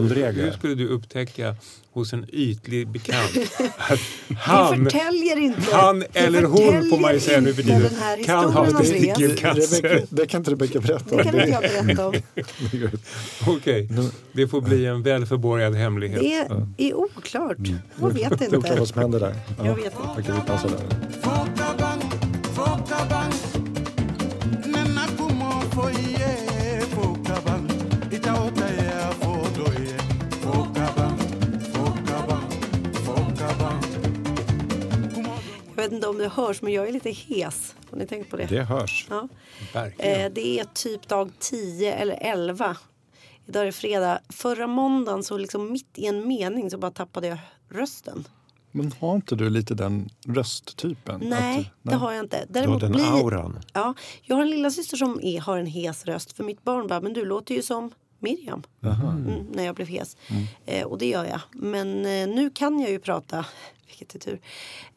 [0.42, 1.56] hur skulle du upptäcka
[1.92, 3.30] hos en ytlig bekant
[3.78, 4.00] att
[4.38, 4.80] han,
[5.38, 5.62] inte.
[5.72, 8.66] han eller hon får man ju säga nu för tiden inte den här kan ha
[8.80, 9.82] testikelcancer.
[9.82, 11.16] Rebecca, det kan inte Rebecca berätta om.
[11.16, 12.14] Det kan inte jag berätta om.
[13.56, 13.88] Okej,
[14.32, 16.20] det får bli en väl förborgad hemlighet.
[16.20, 17.56] Det är, är oklart.
[18.00, 18.78] Jag vet Det är oklart inte.
[18.78, 19.34] vad som händer där.
[19.64, 20.32] Jag vet inte.
[35.84, 37.74] Vet inte om det hörs men jag är lite hes.
[37.90, 38.46] Har ni tänkt på det?
[38.46, 39.06] det hörs.
[39.10, 39.28] Ja.
[39.74, 40.20] Verkligen.
[40.20, 42.76] Eh, det är typ dag 10 eller 11.
[43.46, 44.18] Idag är det fredag.
[44.28, 47.38] Förra måndagen så liksom mitt i en mening så bara tappade jag
[47.70, 48.24] rösten.
[48.70, 51.20] Men har inte du lite den rösttypen?
[51.24, 52.46] Nej, Att- det har jag inte.
[52.48, 53.04] Du har Däremot den blir...
[53.04, 53.60] auran.
[53.72, 56.32] Ja, jag har en lilla syster som är, har en hes röst.
[56.36, 58.62] För mitt barn bara, men du låter ju som Miriam.
[58.82, 60.16] Mm, när jag blev hes.
[60.66, 61.40] Eh, och det gör jag.
[61.52, 63.46] Men eh, nu kan jag ju prata,
[63.86, 64.40] vilket är tur.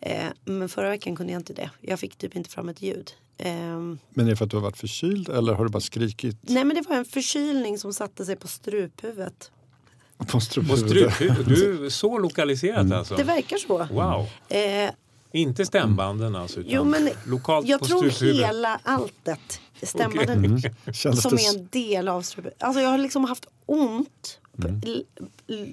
[0.01, 1.69] Eh, men förra veckan kunde jag inte det.
[1.81, 3.11] Jag fick typ inte fram ett ljud.
[3.37, 6.37] Ehm, Men är det för att du har varit förkyld eller har du bara skrikit
[6.41, 9.51] nej men det var en förkylning som satte sig på struphuvudet.
[10.31, 11.13] på struphuvudet?
[11.13, 13.15] struphuvud, du är så lokaliserat alltså?
[13.15, 13.77] Det verkar så.
[13.91, 14.27] Wow.
[14.49, 14.91] Eh,
[15.31, 16.59] Inte stämbanden alltså?
[16.59, 18.47] Utan jo men lokalt jag på tror struphuvudet.
[18.47, 20.61] hela alltet stämbanden
[20.93, 22.63] Kändes som det är en del av struphuvudet.
[22.63, 24.39] Alltså jag har liksom haft ont
[24.85, 25.03] l,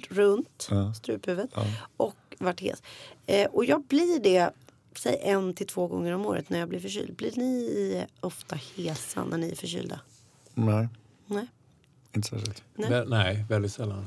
[0.08, 0.94] runt Ja.
[0.94, 1.62] struphuvudet Ja.
[1.96, 2.82] och varit hes.
[3.26, 4.50] Eh, och jag blir det
[4.96, 7.14] säg en till två gånger om året när jag blir förkyld.
[7.16, 10.00] Blir ni ofta hesa när ni är förkylda?
[10.54, 10.88] Nej,
[11.26, 11.46] Nej.
[12.12, 12.62] inte särskilt.
[12.74, 12.90] Nej.
[12.90, 14.06] Vä- nej, väldigt sällan.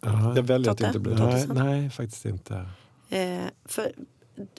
[0.00, 0.32] Ja.
[0.36, 1.54] Jag väljer att inte bli Nej, det.
[1.54, 2.66] nej, faktiskt inte.
[3.10, 3.92] Eh, för,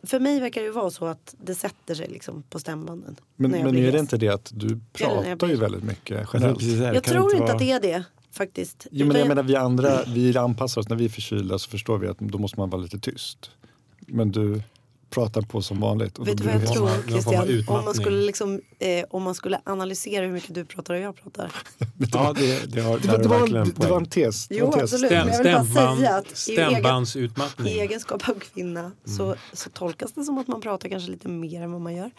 [0.04, 3.16] för mig verkar det ju vara så att det sätter sig liksom på stämbanden.
[3.36, 6.28] Men, när jag men är det inte det att du jag pratar ju väldigt mycket
[6.34, 6.62] generellt?
[6.64, 8.88] Jag kan tror inte vara- att det är det faktiskt.
[8.92, 10.90] Jo, men jag menar vi andra, vi anpassar oss.
[10.90, 13.52] När vi är förkylda så förstår vi att då måste man vara lite tyst.
[14.00, 14.62] Men du
[15.10, 16.18] pratar på som vanligt.
[16.18, 17.64] Och Vet du vad jag det- tror Christian?
[17.68, 21.16] Om man, skulle liksom, eh, om man skulle analysera hur mycket du pratar och jag
[21.24, 21.52] pratar.
[22.14, 24.48] Ja, det, det, har, Det, var, har det, du var, en, det var en tes.
[24.48, 24.94] Det Jo, var en tes.
[24.94, 25.12] absolut.
[25.12, 27.68] Stäm, Men jag vill bara stämband, säga att i egen- stämbandsutmattning.
[27.74, 31.62] I egenskap av kvinna så, så tolkas det som att man pratar kanske lite mer
[31.62, 32.12] än vad man gör.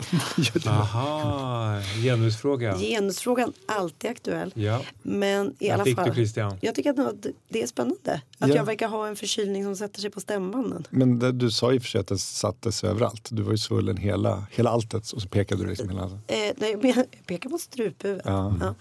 [0.66, 2.78] Aha, genusfråga.
[2.78, 4.52] Genusfrågan alltid aktuell.
[4.54, 6.14] Ja, Men i alla fick du fall.
[6.14, 6.58] Christian.
[6.60, 8.20] Jag tycker att det är spännande.
[8.38, 8.54] Att Ja.
[8.56, 10.86] jag verkar ha en förkylning som sätter sig på stämbanden.
[10.90, 13.28] Men det, du sa i och för sig att det satte överallt.
[13.32, 16.04] Du var ju svullen hela, hela alltet och så pekade du liksom hela.
[16.04, 16.10] Eh,
[16.56, 18.22] nej, jag pekar på struphuvudet.
[18.26, 18.54] Ja.
[18.60, 18.74] Ja,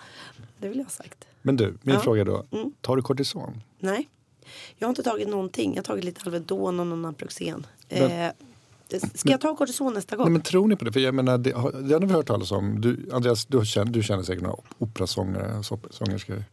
[0.60, 1.26] det vill jag ha sagt.
[1.42, 2.02] Men du, min Ja.
[2.02, 2.46] fråga då.
[2.52, 2.72] Mm.
[2.82, 3.62] Tar du kortison?
[3.80, 4.10] Nej,
[4.78, 5.70] jag har inte tagit någonting.
[5.72, 7.66] Jag har tagit lite Alvedon och någon Naproxen.
[7.90, 8.12] Men-
[8.92, 10.26] Eh, ska jag ta kortison nästa gång?
[10.26, 10.92] Nej, men tror ni på det?
[10.92, 12.82] För jag menar, det, har- det har ni väl hört talas om?
[12.82, 16.44] Du, Andreas, du känner, du känner säkert några operasångare och sångerskor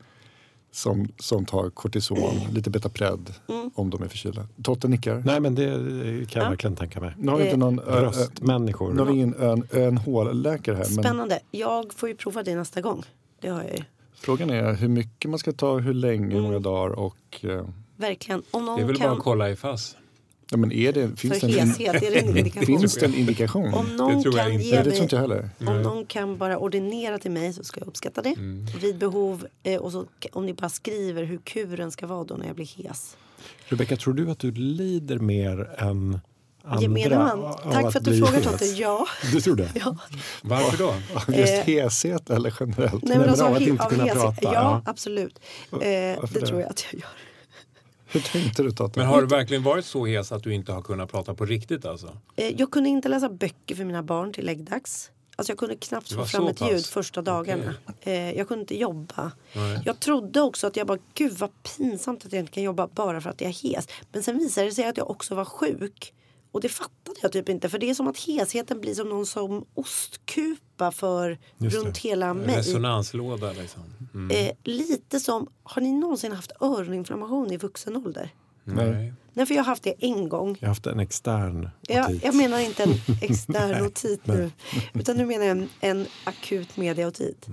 [0.76, 2.18] som, som tar kortison,
[2.52, 3.70] lite Betapred Mm.
[3.74, 4.46] om de är förkylda.
[4.62, 5.22] Totte nickar.
[5.26, 5.64] Nej, men det
[6.30, 6.50] kan jag Ja.
[6.50, 7.14] verkligen tänka mig.
[7.18, 8.92] Nu har vi inte någon, Bröstmänniskor.
[8.92, 10.84] nu har vi ingen ön, ÖNH-läkare här.
[10.94, 11.40] Men Spännande.
[11.50, 13.02] Jag får ju prova det nästa gång.
[13.40, 13.82] Det har jag ju.
[14.14, 16.42] frågan är hur mycket man ska ta, hur länge, hur Mm.
[16.42, 17.44] många dagar och...
[17.44, 17.64] eh,
[17.96, 18.42] Verkligen.
[18.50, 19.16] Om Det är någon väl bara kan...
[19.16, 19.96] att kolla i FASS.
[20.50, 22.66] Ja, men är det, finns, För det en, heshet, är det en indikation?
[22.66, 23.74] finns det en indikation?
[23.74, 24.64] Om någon tror jag kan inte.
[24.66, 25.50] ge Nej, det tror mig inte jag heller.
[25.66, 28.28] Om någon kan bara ordinera till mig så ska jag uppskatta det.
[28.37, 28.66] Mm.
[28.80, 29.46] Vid behov.
[29.62, 32.66] Eh, och så, om ni bara skriver hur kuren ska vara då när jag blir
[32.88, 33.16] hes.
[33.68, 36.18] Rebecka, tror du att du lider mer än
[36.64, 36.82] andra?
[36.82, 37.54] Gemene man.
[37.72, 38.40] Tack för att du frågar?
[38.40, 38.64] Totte.
[38.64, 39.06] Ja.
[39.32, 39.70] Du tror det?
[39.85, 39.96] ja.
[40.42, 40.94] Varför då?
[41.38, 42.92] Just Eh, heshet eller generellt?
[42.92, 44.82] Nej, men men alltså, av att he- inte av kunna hes- prata, Ja, ja.
[44.87, 45.38] absolut.
[45.72, 46.46] Eh, varför det det?
[46.46, 47.11] tror jag att jag gör.
[48.06, 48.98] Hur tänkte du Totte?
[48.98, 51.84] Men har du verkligen varit så hes att du inte har kunnat prata på riktigt
[51.84, 52.18] alltså?
[52.36, 55.10] Eh, jag kunde inte läsa böcker för mina barn till läggdags.
[55.36, 56.70] Alltså jag kunde knappt få fram ett pass?
[56.70, 57.74] ljud första dagarna.
[58.00, 59.32] Eh, jag kunde inte jobba.
[59.52, 59.80] Nej.
[59.84, 63.20] Jag trodde också att jag bara, gud vad pinsamt att jag inte kan jobba bara
[63.20, 63.88] för att jag är hes.
[64.12, 66.12] Men sen visade det sig att jag också var sjuk.
[66.52, 67.68] Och det fattade jag typ inte.
[67.68, 72.09] För det är som att hesheten blir som någon som ostkupa för Just runt det.
[72.09, 72.56] hela mig.
[72.56, 73.82] Resonanslåda liksom.
[74.14, 74.37] Mm.
[74.46, 78.30] Eh, lite som, har ni någonsin haft öroninflammation i vuxen ålder?
[78.64, 79.12] Nej.
[79.32, 80.56] Nej, för jag har haft det en gång.
[80.61, 82.24] Jag har haft en extern Jag, otit.
[82.24, 84.50] jag menar inte en extern otit nu.
[84.94, 87.46] Utan nu menar jag en, en akut mediaotit.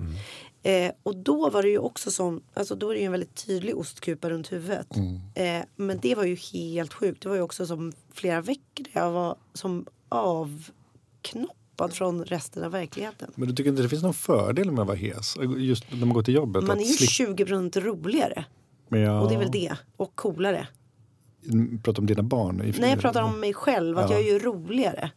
[0.66, 3.46] Eh, och då var det ju också som, alltså då är det ju en väldigt
[3.46, 4.86] tydlig ostkupa runt huvudet.
[5.34, 7.22] Eh, men det var ju helt sjukt.
[7.22, 13.30] Det var ju också som flera veckor jag var som avknoppad från resten av verkligheten.
[13.34, 15.36] Men du tycker inte det finns någon fördel med att vara hes?
[15.56, 16.64] Just när man går till jobbet?
[16.64, 18.44] Man är ju slippa- 20 roligare.
[18.88, 19.76] Men jag, Och det är väl det.
[19.96, 20.68] Och coolare.
[21.82, 22.60] Pratar om dina barn?
[22.62, 23.98] I, Nej, jag pratar om mig själv.
[23.98, 24.16] Att Ja.
[24.16, 25.10] jag är ju roligare.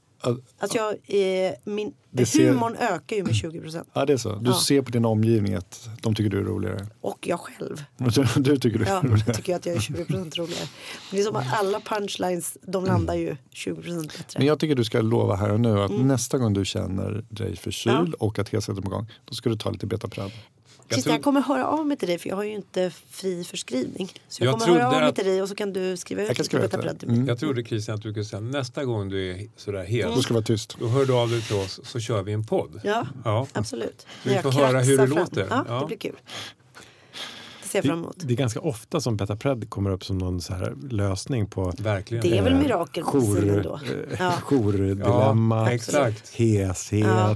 [0.59, 1.93] Att jag, eh, min,
[2.25, 3.87] ser- humorn ökar ju med 20 procent.
[3.93, 4.35] Ja, det är så.
[4.35, 4.55] Du Ja.
[4.59, 6.87] ser på din omgivning att de tycker du är roligare.
[7.01, 7.83] Och jag själv.
[7.97, 9.33] Du, du tycker du är Ja, roligare.
[9.33, 10.67] tycker jag att jag är 20 procent roligare.
[11.11, 14.39] Det är som att alla punchlines, de landar ju 20 procent bättre.
[14.39, 16.07] Men jag tycker du ska lova här och nu att Mm.
[16.07, 19.55] nästa gång du känner dig förkyld och att hesheten är på gång, då ska du
[19.57, 20.31] ta lite betapred.
[20.89, 22.91] Jag Christian, jag tror- kommer höra av mig till dig för jag har ju inte
[23.09, 24.11] fri förskrivning.
[24.27, 26.21] Så jag, Jag kommer höra av mig att- till dig och så kan du skriva
[26.21, 27.05] ut Jag kan lite ut det.
[27.07, 27.27] Mm.
[27.27, 30.15] Jag trodde Christian att du kunde säga nästa gång du är sådär hes.
[30.15, 30.77] Då ska vara tyst.
[30.79, 32.81] Då hör du av dig till oss så kör vi en podd.
[32.83, 33.47] Ja, Ja.
[33.53, 34.05] absolut.
[34.23, 35.17] Vi får höra hur det fram.
[35.17, 35.47] låter.
[35.49, 35.79] Ja, Ja.
[35.79, 36.15] det blir kul.
[37.71, 37.81] Det.
[38.15, 42.23] Det, är ganska ofta som Betapred kommer upp som någon så här lösning på Verkligen.
[42.29, 43.75] Det är väl eh, mirakelmedicinen då.
[44.09, 44.33] eh, Ja.
[45.49, 46.29] Ja, exakt.
[46.35, 47.05] heshet.
[47.07, 47.35] Ja.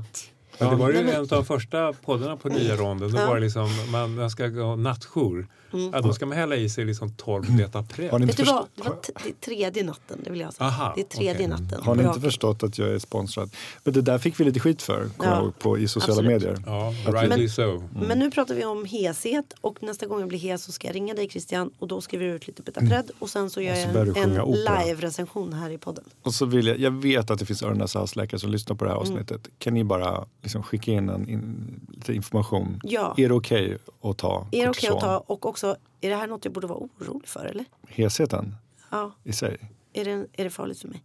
[0.66, 3.12] Ja, det var ju Nej, men- en av de första poddarna på nya ronden.
[3.12, 3.26] Då Ja.
[3.28, 5.48] var det liksom, man, man ska gå nattjour.
[5.94, 8.14] Ja, då ska man hälla i sig liksom 12 Har betapred.
[8.20, 8.66] ni Vet inte, du vad?
[8.76, 10.68] Det var t- det är tredje natten, det vill jag säga.
[10.68, 11.48] Aha, det är tredje okej.
[11.48, 11.84] natten.
[11.84, 13.50] har ni inte förstått att jag är sponsrad?
[13.84, 16.32] Men det där fick vi lite skit för kommer Ja, på, i sociala absolut.
[16.44, 16.64] medier.
[16.66, 17.84] Ja, rightly Men- so.
[18.08, 20.96] Men nu pratar vi om heshet och nästa gång jag blir hes så ska jag
[20.96, 23.82] ringa dig Christian och då skriver du ut lite Betapred och sen så gör så
[23.98, 26.04] jag en, en live-recension här i podden.
[26.24, 28.84] Och så vill jag, jag vet att det finns öron näsa halsläkare som lyssnar på
[28.86, 29.12] det här Mm.
[29.12, 29.48] avsnittet.
[29.60, 32.80] Kan ni bara liksom skicka in en, in, lite information?
[32.84, 33.14] Ja.
[33.18, 34.94] Är det okej att ta Är det okej kortison?
[34.98, 35.61] att ta och också,
[36.02, 37.66] är det här något jag borde vara orolig för eller?
[37.88, 38.56] Hesheten
[38.90, 39.58] Ja, i sig?
[39.94, 41.04] är det, är det farligt för mig?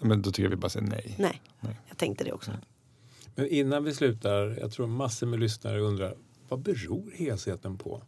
[0.00, 1.14] Men då tycker jag vi bara säger nej.
[1.18, 1.76] Nej, Nej.
[1.88, 2.50] jag tänkte det också.
[3.34, 6.14] Men innan vi slutar, jag tror massor med lyssnare undrar
[6.48, 8.02] vad beror hesheten på?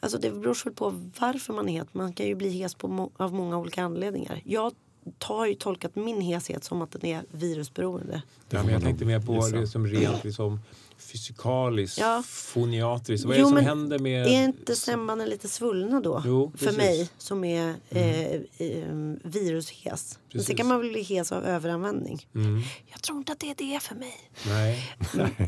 [0.00, 1.94] Alltså det beror väl på varför man är het.
[1.94, 4.42] Man kan ju bli hes på må- av många olika anledningar.
[4.44, 4.72] Jag
[5.20, 8.22] har ju tolkat min heshet som att den är virusberoende.
[8.50, 10.60] Ja, men jag tänkte mer på det som rent liksom,
[10.98, 12.22] fysikaliskt, Ja.
[12.26, 13.26] foniatriskt.
[13.26, 14.26] Vad är Jo, det som händer med...
[14.26, 16.22] Är inte stämbanden lite svullna då?
[16.26, 20.18] Jo, för mig som är eh, eh, virushes.
[20.32, 22.26] Men sen kan man väl bli hes av överanvändning.
[22.34, 22.62] Mm.
[22.92, 24.14] Jag tror inte att det är det för mig.
[24.46, 24.90] Nej.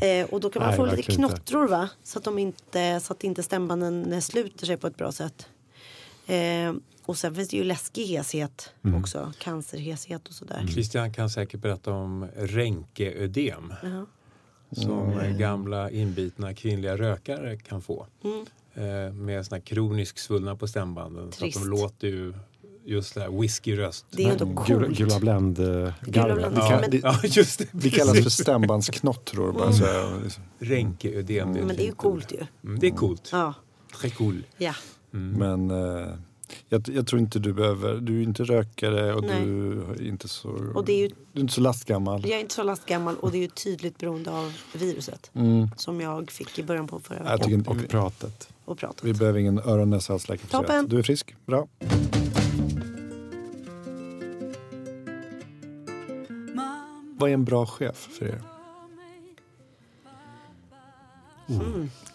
[0.21, 1.35] Eh, och då kan man Nej, få lite verkligen inte.
[1.35, 1.89] knottror va?
[2.03, 5.47] Så att, de inte, så att inte stämbanden sluter sig på ett bra sätt.
[6.27, 6.73] Eh,
[7.05, 9.01] och sen finns det ju läskig heshet Mm.
[9.01, 9.33] också.
[9.39, 10.67] Cancerheshet och sådär.
[10.73, 14.05] Christian kan säkert berätta om ränkeödem Jaha.
[14.71, 18.05] Som eh, gamla inbitna kvinnliga rökare kan få.
[18.23, 18.45] Mm.
[18.73, 21.31] Eh, med såna här kroniskt svullna på stämbanden.
[21.31, 21.57] Så Trist.
[21.57, 22.33] att de låter ju
[22.85, 24.05] just det här whiskyröst.
[24.11, 24.97] Det är ändå Gula, coolt.
[24.97, 26.37] gula blend eh, Gula garvet.
[26.51, 26.57] Blend.
[26.57, 27.67] Ja, Men- ja, just det.
[27.71, 29.51] Det kallas för stämbandsknottror.
[29.51, 30.43] Bara, så här, liksom.
[30.59, 31.51] Ränkeödem.
[31.51, 32.45] Men det är ju coolt ju.
[32.63, 33.29] Mm, det är coolt.
[33.31, 33.53] Ja.
[34.01, 34.43] Très cool.
[34.57, 34.73] ja.
[35.11, 36.07] Men eh,
[36.69, 39.45] jag, jag tror inte du behöver, du är inte rökare och Nej.
[39.45, 42.21] du är inte så, Och det är ju- du är inte så lastgammal.
[42.23, 45.31] Jag är inte så lastgammal och det är ju tydligt beroende av viruset.
[45.33, 45.67] Mm.
[45.77, 47.37] Som jag fick i början på förra Jag veckan.
[47.39, 48.49] tycker inte, Och vi, pratet.
[48.65, 49.03] Och pratat.
[49.03, 50.81] vi behöver ingen öron näsa halsläkare.
[50.87, 51.67] Du är frisk, bra.
[57.19, 58.41] Vad är en bra chef för er?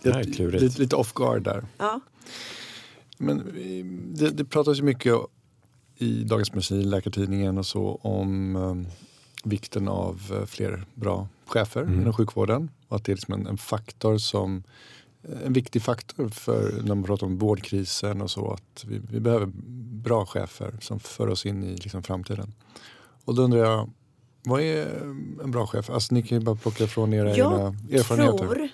[0.02, 0.62] Det här är klurigt.
[0.62, 1.64] Lite, lite off guard där.
[1.78, 2.00] Ja.
[3.22, 3.84] Men eh,
[4.18, 5.14] det, det pratas ju mycket
[5.96, 8.92] i Dagens Medicin, Läkartidningen och så om eh,
[9.44, 12.00] vikten av eh, fler bra chefer Mm.
[12.00, 12.70] inom sjukvården.
[12.88, 14.62] Och att det är liksom en, en faktor som
[15.44, 18.50] en viktig faktor för när man pratar om vårdkrisen och så.
[18.52, 19.46] Att vi, vi behöver
[20.04, 22.52] bra chefer som för oss in i liksom, framtiden.
[23.24, 23.90] Och då undrar jag,
[24.44, 24.86] vad är
[25.42, 25.90] en bra chef?
[25.90, 28.38] Alltså ni kan ju bara plocka från era Jag egna erfarenheter.
[28.38, 28.68] tror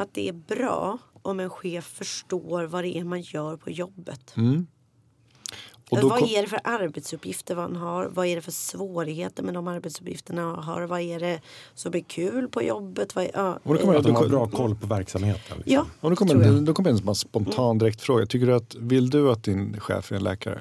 [0.00, 4.32] att det är bra om en chef förstår vad det är man gör på jobbet.
[4.36, 4.66] Mm.
[5.90, 8.06] Och då vad kom- är det för arbetsuppgifter man har?
[8.06, 10.82] Vad är det för svårigheter med de arbetsuppgifterna man har?
[10.82, 11.40] Vad är det
[11.74, 13.14] som är kul på jobbet?
[13.16, 15.56] Vad är, ja, Och då kommer Att de har bra koll på verksamheten.
[15.56, 15.72] Liksom.
[15.72, 18.26] ja, Och då kommer, en, då kommer en spontan direkt fråga.
[18.26, 20.60] Tycker du att, vill du att din chef är en läkare?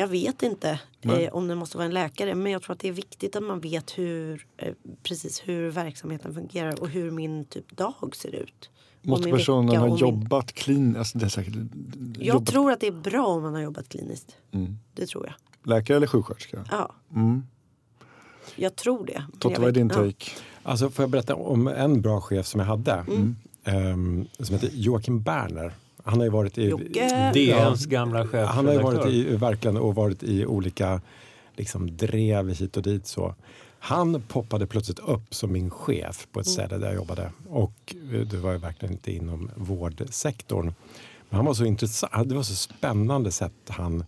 [0.00, 2.88] Jag vet inte eh, om det måste vara en läkare men jag tror att det
[2.88, 7.76] är viktigt att man vet hur, eh, precis hur verksamheten fungerar och hur min typ
[7.76, 8.70] dag ser ut.
[9.02, 10.98] Måste personen ha och min- jobbat kliniskt?
[10.98, 11.54] Alltså det är säkert,
[12.16, 14.36] Jag jobbat, tror att det är bra om man har jobbat kliniskt.
[14.52, 14.78] Mm.
[14.94, 15.34] Det tror jag.
[15.70, 16.64] Läkare eller sjuksköterska?
[16.70, 17.42] Ja, Mm.
[18.56, 19.24] jag tror det.
[19.38, 19.94] Totte, vad är din ja.
[19.94, 20.30] take?
[20.62, 22.92] Alltså får jag berätta om en bra chef som jag hade.
[22.92, 23.36] Mm.
[23.64, 25.72] ehm, som heter Joakim Berner.
[26.04, 26.68] Han har ju varit i...
[26.68, 27.32] Jocke.
[27.34, 28.48] DNs gamla chef.
[28.48, 31.00] Han har ju varit i, verkligen och varit i olika
[31.56, 33.06] liksom, drev hit och dit.
[33.06, 33.34] Så.
[33.78, 36.54] Han poppade plötsligt upp som min chef på ett Mm.
[36.54, 37.32] ställe där jag jobbade.
[37.48, 40.74] Och eh, det var ju verkligen inte inom vårdsektorn.
[41.28, 42.28] Men han var så intressant.
[42.28, 44.04] Det var så spännande sätt han...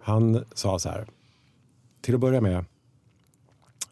[0.00, 1.06] Han sa så här.
[2.00, 2.64] Till att börja med.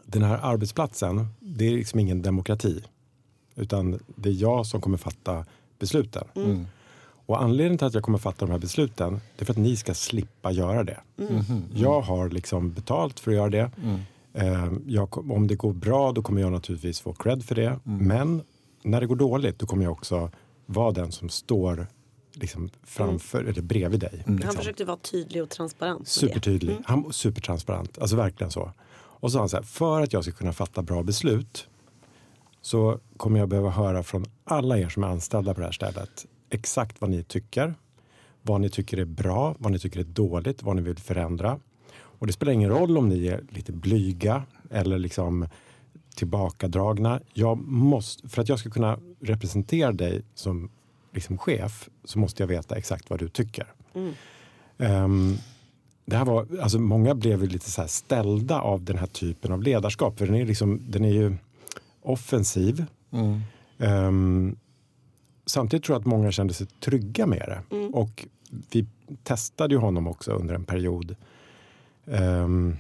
[0.04, 2.84] Den här arbetsplatsen, det är liksom ingen demokrati.
[3.54, 5.44] Utan det är jag som kommer fatta
[5.78, 6.24] besluten.
[6.34, 6.66] Mm.
[7.26, 9.76] Och anledningen till att jag kommer fatta de här besluten det är för att ni
[9.76, 11.00] ska slippa göra det.
[11.74, 13.70] Jag har liksom betalt för att göra det.
[14.34, 17.78] Eh, jag, kom- om det går bra då kommer jag naturligtvis få cred för det.
[17.84, 18.42] Men
[18.82, 20.30] när det går dåligt då kommer jag också
[20.66, 21.86] vara den som står
[22.34, 24.22] liksom framför eller bredvid dig.
[24.26, 24.56] Han Liksom.
[24.56, 26.08] försökte vara tydlig och transparent.
[26.08, 26.76] Supertydlig.
[26.84, 27.98] Han var supertransparent.
[27.98, 28.72] Alltså verkligen så.
[28.94, 31.68] Och så sa han så här, för att jag ska kunna fatta bra beslut
[32.60, 36.26] så kommer jag behöva höra från alla er som är anställda på det här stället
[36.52, 37.74] exakt vad ni tycker,
[38.42, 41.58] vad ni tycker är bra, vad ni tycker är dåligt, vad ni vill förändra.
[41.94, 45.48] Och det spelar ingen roll om ni är lite blyga eller liksom
[46.14, 47.20] tillbakadragna.
[47.32, 50.70] Jag måste, för att jag ska kunna representera dig som
[51.12, 53.66] liksom chef så måste jag veta exakt vad du tycker.
[54.78, 55.36] Ehm,
[56.04, 59.62] det här var, alltså många blev lite så här ställda av den här typen av
[59.62, 60.18] ledarskap.
[60.18, 61.36] För den är, liksom, den är ju
[62.02, 62.84] offensiv.
[63.10, 63.40] Mm.
[63.78, 64.56] Ehm,
[65.46, 67.76] samtidigt tror jag att många kände sig trygga med det.
[67.92, 68.26] Och
[68.72, 68.86] vi
[69.22, 71.16] testade ju honom också under en period.
[72.06, 72.76] Ehm,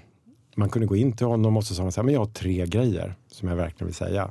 [0.56, 2.26] man kunde gå in till honom och så sa man så här, men jag har
[2.26, 4.30] tre grejer som jag verkligen vill säga.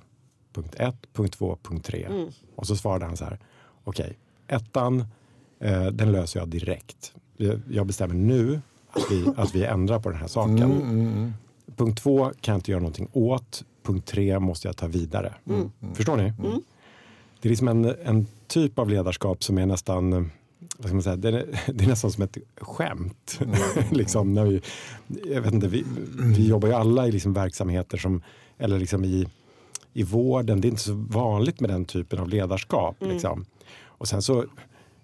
[0.54, 2.08] Punkt ett, punkt två, punkt tre.
[2.56, 3.40] Och så svarade han så här,
[3.84, 4.18] okej,
[4.48, 5.06] ettan,
[5.60, 7.14] eh, den löser jag direkt.
[7.70, 11.34] Jag- bestämmer nu att vi, att vi ändrar på den här saken.
[11.76, 13.64] Punkt två kan jag inte göra någonting åt.
[13.84, 15.34] Punkt tre måste jag ta vidare.
[15.94, 16.34] Förstår ni?
[17.42, 20.24] Det är liksom en, en typ av ledarskap som är nästan eh,
[20.78, 23.40] vad ska man säga, det, är, det är nästan som ett skämt.
[23.92, 24.62] liksom, när vi,
[25.34, 25.86] jag vet inte, vi,
[26.36, 28.22] vi jobbar ju alla i liksom verksamheter som,
[28.58, 29.28] eller liksom i,
[29.94, 30.62] i vården.
[30.62, 32.96] Det är inte så vanligt med den typen av ledarskap.
[33.00, 33.46] Liksom.
[33.84, 34.46] Och sen så,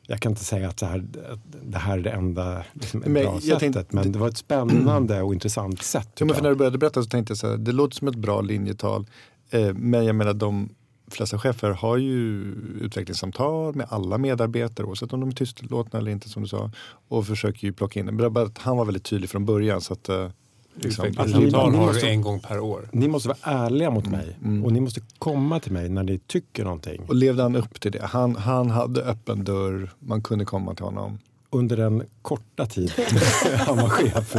[0.08, 3.14] jag kan inte säga att det här, att det här är det enda liksom, Men
[3.14, 6.10] bra sättet, tänkte- men det var ett spännande och intressant sätt.
[6.20, 6.56] Ja, men för när jag.
[6.56, 9.06] du började berätta så tänkte jag så här, det låter som ett bra linjetal.
[9.50, 10.70] Eh, men jag menar de
[11.12, 12.42] flesta chefer har ju
[12.82, 16.72] utvecklingssamtal med alla medarbetare oavsett om de är tystlåtna eller inte som du sa.
[17.08, 18.12] Och försöker ju plocka in det.
[18.12, 19.82] Men bara att han var väldigt tydlig från början.
[19.82, 20.28] Så att, eh,
[20.76, 22.90] liksom, Utvecklingssamtal Alltså, ni har måste- du en gång per år.
[22.92, 24.66] Ni måste vara ärliga mot mig mm.
[24.66, 27.02] och ni måste komma till mig när ni tycker någonting.
[27.08, 28.06] och levde han upp till det?
[28.06, 31.20] Han, han hade öppen dörr, man kunde komma till honom.
[31.50, 32.92] Under den korta tid
[33.58, 34.36] han var chef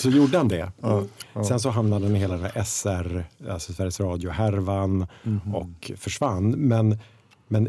[0.00, 0.72] så gjorde han det.
[1.48, 5.54] Sen så hamnade han i hela den här SR, alltså Sveriges Radio-härvan Mhm.
[5.54, 6.50] och försvann.
[6.50, 6.98] Men,
[7.48, 7.68] men,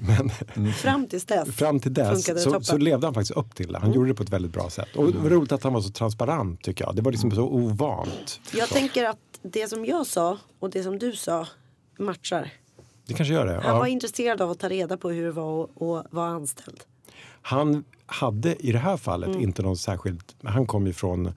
[0.54, 1.48] men Fram tills dess.
[1.56, 2.64] fram till Funkade dess det så, toppen.
[2.64, 3.78] så levde han faktiskt upp till det.
[3.78, 4.96] Han gjorde det på ett väldigt bra sätt.
[4.96, 6.96] Och det var roligt att han var så transparent tycker jag.
[6.96, 8.40] Det var liksom så ovant.
[8.54, 11.46] Jag tänker att det som jag sa och det som du sa
[11.98, 12.50] matchar.
[13.06, 13.54] Det kanske gör det.
[13.54, 13.78] Han Ja.
[13.78, 16.80] var intresserad av att ta reda på hur det var att- att vara anställd.
[17.46, 19.40] Han hade i det här fallet Mm.
[19.42, 20.22] inte någon särskild...
[20.42, 21.32] Han kom ju från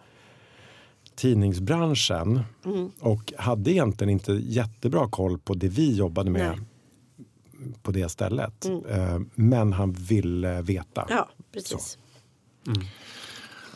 [1.15, 2.91] tidningsbranschen Mm.
[2.99, 7.71] och hade egentligen inte jättebra koll på det vi jobbade med Nej.
[7.81, 8.65] på det stället.
[8.89, 11.01] Eh, Men han ville veta.
[11.01, 11.17] Mm.
[11.17, 11.97] Ja, precis.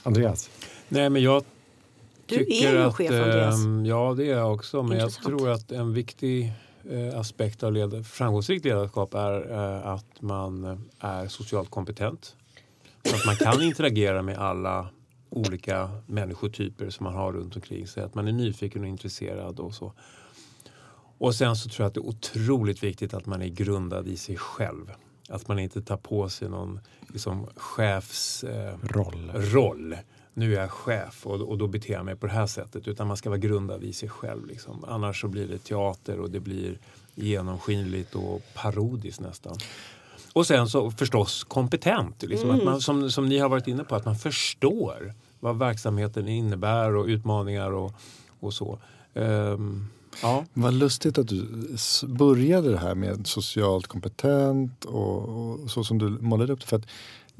[0.03, 0.49] Andreas?
[0.89, 1.43] Nej, men jag
[2.25, 3.55] Du är tycker ju att, chef, Andreas.
[3.65, 4.83] ehm, Ja, det är jag också.
[4.83, 5.27] Men Intressant.
[5.29, 6.53] jag tror att en viktig
[7.15, 12.35] aspekt av led- framgångsrikt ledarskap är eh, att man eh, är socialt kompetent.
[13.05, 14.89] Så att man kan interagera med alla
[15.29, 18.03] olika människotyper som man har runt omkring sig.
[18.03, 19.93] Att man är nyfiken och intresserad och så.
[21.17, 24.17] Och sen så tror jag att det är otroligt viktigt att man är grundad i
[24.17, 24.91] sig själv.
[25.29, 28.43] Att man inte tar på sig någon liksom, chefs...
[28.43, 29.31] Eh, Roll.
[29.35, 29.95] roll.
[30.33, 32.87] Nu är jag chef och, och då beter jag mig på det här sättet.
[32.87, 34.45] Utan man ska vara grundad i sig själv.
[34.45, 34.85] Liksom.
[34.87, 36.77] Annars så blir det teater och det blir
[37.15, 39.57] genomskinligt och parodiskt nästan.
[40.33, 42.23] Och sen så förstås kompetent.
[42.23, 46.27] Liksom, att man, som, som ni har varit inne på, att man förstår vad verksamheten
[46.27, 47.93] innebär och utmaningar och,
[48.39, 48.79] och så.
[49.13, 49.87] Ehm,
[50.21, 50.45] ja.
[50.53, 51.67] Vad lustigt att du
[52.07, 56.67] började det här med socialt kompetent och, och så som du målade upp det.
[56.67, 56.87] För att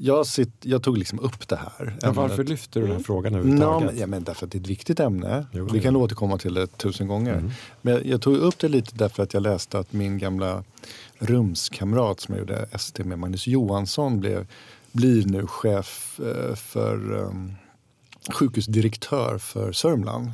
[0.04, 1.96] jag, sitt, jag tog liksom upp det här.
[2.02, 3.90] Ja, varför lyfter du den här frågan Nå, överhuvudtaget?
[3.90, 5.46] men, ja, men därför att det är ett viktigt ämne.
[5.52, 7.52] Jo, Vi kan återkomma till det tusen gånger.
[7.82, 10.64] Men jag, jag tog upp det lite därför att jag läste att min gamla
[11.18, 14.46] rumskamrat som jag gjorde ST med, Magnus Johansson, blev,
[14.92, 17.52] blir nu chef eh, för um,
[18.32, 20.32] sjukhusdirektör för Sörmland.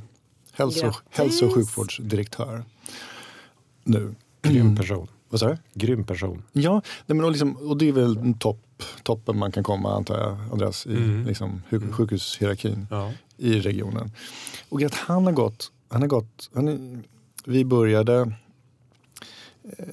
[0.52, 1.02] Hälso, Grattis!
[1.10, 2.64] hälso och sjukvårdsdirektör.
[3.84, 4.14] Nu.
[4.42, 5.08] Grym person.
[5.28, 5.58] Vad sa du?
[5.74, 6.42] Grym person.
[6.52, 8.60] Ja, nej men och, liksom, och det är väl en topp,
[9.02, 11.26] toppen man kan komma antar jag, Andreas, i Mm.
[11.26, 13.12] liksom, sjuk- sjukhushierarkin Ja.
[13.36, 14.10] i regionen.
[14.68, 17.02] Och att han har gått, han har gått, han är,
[17.44, 18.32] vi började
[19.78, 19.86] eh,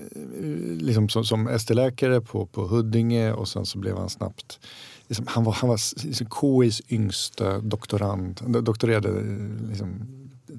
[0.79, 4.59] liksom som, som ST-läkare på, på Huddinge och sen så blev han snabbt
[5.07, 8.39] Liksom, han var, han var liksom KIs yngsta doktorand.
[8.41, 9.09] Han Doktorerade,
[9.69, 10.07] liksom,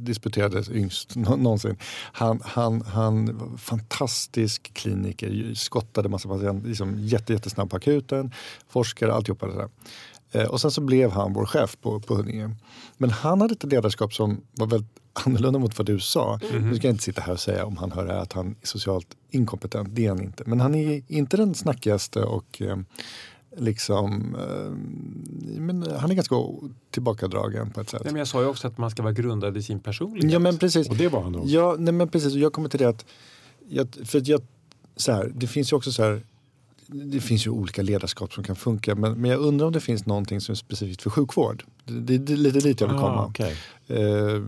[0.06, 1.76] disputerade yngst nå- någonsin.
[2.12, 8.32] Han, han, han fantastisk kliniker, skottade massa patienter, liksom, jätte, jättesnabb på akuten,
[8.68, 9.68] forskare, alltihopa det där.
[10.32, 12.50] Eh, och sen så blev han vår chef på, på Huddinge.
[12.96, 16.40] Men han hade ett ledarskap som var väldigt annorlunda mot vad du sa.
[16.52, 19.06] Nu ska jag inte sitta här och säga om han hör att han är socialt
[19.30, 20.42] inkompetent, det är han inte.
[20.46, 22.76] Men han är inte den snackigaste och eh,
[23.56, 24.70] liksom, eh,
[25.60, 26.34] men han är ganska
[26.90, 28.00] tillbakadragen på ett sätt.
[28.04, 30.32] Nej, men jag sa ju också att man ska vara grundad i sin personlighet.
[30.32, 30.88] Ja men precis.
[30.90, 31.46] Och det var han nog.
[31.46, 32.32] Ja, nej, men precis.
[32.34, 33.04] Och Jag kommer till det att,
[33.68, 34.40] jag, för jag,
[34.96, 36.22] så här, det finns ju också så här,
[36.88, 40.06] det finns ju olika ledarskap som kan funka men, men jag undrar om det finns
[40.06, 41.64] någonting som är specifikt för sjukvård.
[41.84, 43.18] Det, det, det är lite dit jag vill komma.
[43.20, 43.56] Ah, okej.
[43.86, 44.42] Eh,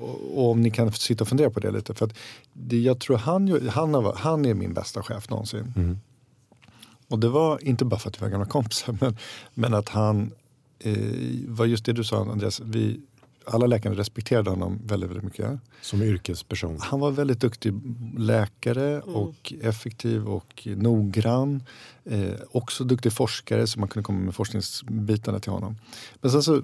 [0.00, 1.94] och, och om ni kan sitta och fundera på det lite.
[1.94, 2.14] För att
[2.52, 5.72] det, jag tror han, ju- han, har, han är min bästa chef någonsin.
[5.76, 5.98] Mm.
[7.08, 9.16] Och det var inte bara för att vi var gamla kompisar men,
[9.54, 10.32] men att han
[10.78, 10.94] eh,
[11.46, 12.60] var just det du sa Andreas.
[12.60, 13.00] Vi,
[13.44, 15.60] alla läkare respekterade honom väldigt, väldigt mycket.
[15.80, 16.78] Som yrkesperson.
[16.80, 17.74] Han var väldigt duktig
[18.18, 21.62] läkare och effektiv och noggrann.
[22.04, 25.76] Eh, också duktig forskare så man kunde komma med forskningsbitarna till honom.
[26.20, 26.62] Men sen så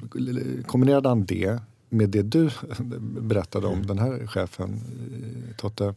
[0.66, 2.51] kombinerade han det med det du
[3.20, 4.80] berättade om den här chefen
[5.51, 5.95] eh, Totte.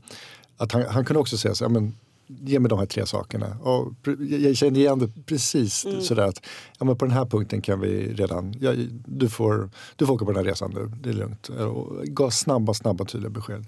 [0.58, 1.94] Att han, han kunde också säga så, ja, men,
[2.28, 3.58] ge mig de här tre sakerna.
[3.62, 3.94] Och
[4.30, 6.46] jag- kände igen det precis sådär att
[6.80, 8.74] ja, men på den här punkten kan vi redan, ja,
[9.06, 11.50] du, får, du får åka på den här resan nu, det är lugnt.
[11.50, 13.66] Och gav snabba, snabba tydliga besked.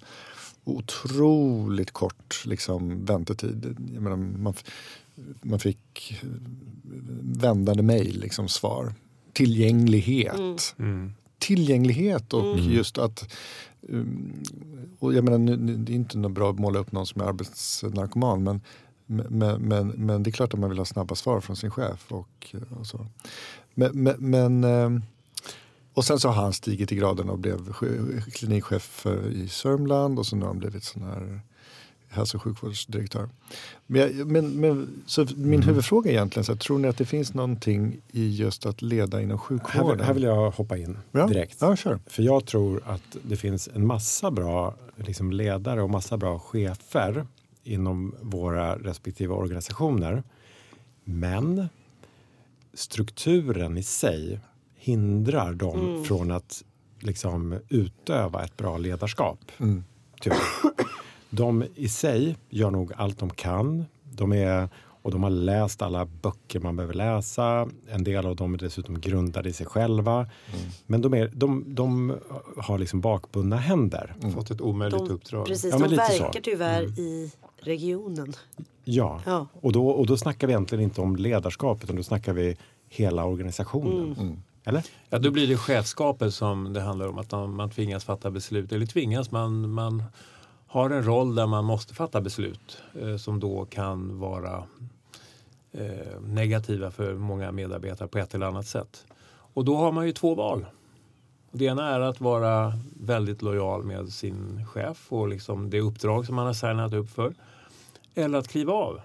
[0.63, 3.75] Otroligt kort liksom, väntetid.
[3.93, 4.53] Jag menar, man,
[5.41, 6.15] man fick
[7.21, 8.93] vändande mejl, liksom, svar.
[9.33, 10.75] Tillgänglighet.
[10.79, 11.13] Mm.
[11.39, 13.33] Tillgänglighet och just att
[13.81, 14.43] um,
[14.99, 17.25] och jag menar, nu, det är inte något bra att måla upp någon som är
[17.25, 18.61] arbetsnarkoman men
[19.11, 22.11] Men, men, men det är klart att man vill ha snabba svar från sin chef.
[22.11, 23.07] Och, och så.
[23.73, 25.01] Men, men, men, eh,
[25.93, 30.19] och sen så har han stigit i graden och blev ch- klinikchef för, i Sörmland
[30.19, 31.41] och så nu har han blivit sån här
[32.09, 33.29] hälso och sjukvårdsdirektör.
[33.87, 37.33] Men, men, men, så min huvudfråga är egentligen, så här, tror ni att det finns
[37.33, 39.97] någonting i just att leda inom Här, sjukvården?
[39.97, 41.27] vill- här vill jag hoppa in ja?
[41.27, 41.57] direkt.
[41.61, 41.99] Ja, kör.
[42.07, 47.27] För jag tror att det finns en massa bra liksom, ledare och massa bra chefer
[47.63, 50.23] inom våra respektive organisationer.
[51.03, 51.69] Men
[52.73, 54.39] strukturen i sig
[54.75, 56.63] hindrar dem från att
[56.99, 59.39] liksom, utöva ett bra ledarskap.
[59.57, 59.83] Mm.
[60.21, 60.37] Tyvärr.
[61.29, 63.85] De i sig gör nog allt de kan.
[64.11, 64.69] De är,
[65.01, 67.69] och de har läst alla böcker man behöver läsa.
[67.89, 70.27] En del av dem är dessutom grundade i sig själva.
[70.87, 72.15] Men de, är, de, de
[72.57, 74.15] har liksom bakbundna händer.
[74.33, 75.45] Fått ett omöjligt De, uppdrag.
[75.45, 76.23] precis, Ja, men de lite så.
[76.23, 78.33] verkar tyvärr i regionen.
[78.83, 79.47] Ja, Ja.
[79.53, 82.57] Och, då, och då snackar vi egentligen inte om ledarskap utan då snackar vi
[82.89, 84.41] hela organisationen.
[84.63, 84.83] Eller?
[85.09, 87.17] Ja, då blir det chefskapet som det handlar om.
[87.17, 88.71] Att man, man tvingas fatta beslut.
[88.71, 90.03] Eller tvingas, man, man
[90.69, 94.63] har en roll där man måste fatta beslut eh, som då kan vara
[95.71, 99.05] eh, negativa för många medarbetare på ett eller annat sätt.
[99.53, 100.65] Och då har man ju två val.
[101.51, 106.35] Det ena är att vara väldigt lojal med sin chef och liksom det uppdrag som
[106.35, 107.33] man har signat upp för.
[108.15, 109.01] Eller att kliva av.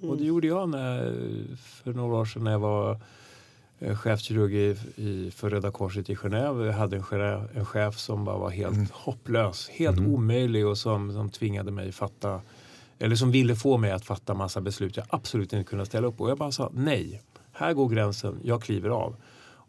[0.00, 1.14] Och det gjorde jag när,
[1.56, 3.00] för några år sedan när jag var
[3.80, 6.64] chefskirurg i, i, för Röda Korset i Genève.
[6.66, 11.12] Jag hade en, chef- en chef som bara var helt hopplös, helt omöjlig och som,
[11.12, 12.40] som tvingade mig fatta
[12.98, 16.16] eller som ville få mig att fatta massa beslut jag absolut inte kunde ställa upp
[16.16, 16.28] på.
[16.28, 17.22] Jag bara sa nej,
[17.52, 19.16] här går gränsen, jag kliver av.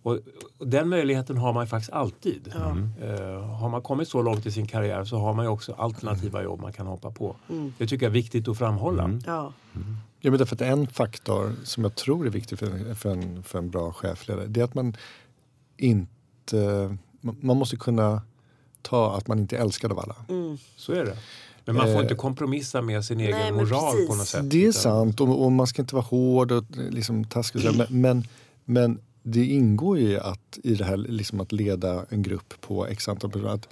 [0.03, 0.19] Och,
[0.57, 2.53] och den möjligheten har man faktiskt alltid.
[3.01, 6.43] Eh, har man kommit så långt i sin karriär så har man ju också alternativa
[6.43, 7.35] jobb man kan hoppa på.
[7.77, 9.19] Det tycker jag är viktigt att framhålla.
[9.25, 9.53] Ja.
[10.19, 13.59] Ja, men därför att en faktor som jag tror är viktig för, för, en, för
[13.59, 14.95] en bra chefledare det är att man
[15.77, 16.97] inte...
[17.21, 18.21] Man måste kunna
[18.81, 20.15] ta att man inte är älskad av alla.
[20.75, 21.17] Så är det.
[21.65, 24.07] Men man får Eh, inte kompromissa med sin egen Nej, moral precis.
[24.09, 24.49] på något sätt.
[24.49, 27.65] Det är sant och, och man ska inte vara hård och liksom taskig.
[27.69, 28.23] och Men, men,
[28.65, 33.07] men det ingår ju att, i det här liksom att leda en grupp på x
[33.07, 33.53] antal personer.
[33.53, 33.69] Att